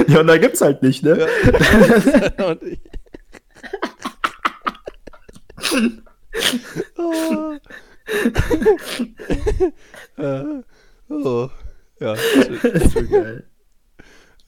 Ja, 0.07 0.19
und 0.19 0.27
da 0.27 0.37
gibt's 0.37 0.61
halt 0.61 0.81
nicht, 0.81 1.03
ne? 1.03 1.27
Ja. 2.37 2.55
oh. 6.97 7.57
äh, 10.17 10.43
oh. 11.09 11.49
Ja, 11.99 12.15
das 12.15 12.63
ist 12.63 12.93
schon 12.93 13.09
geil. 13.09 13.47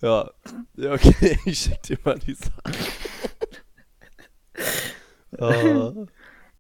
Ja. 0.02 0.32
ja, 0.76 0.94
okay, 0.94 1.40
ich 1.46 1.60
schick 1.60 1.82
dir 1.84 1.98
mal 2.04 2.20
die 2.20 2.36
Sachen. 2.36 2.74
oh. 5.40 6.08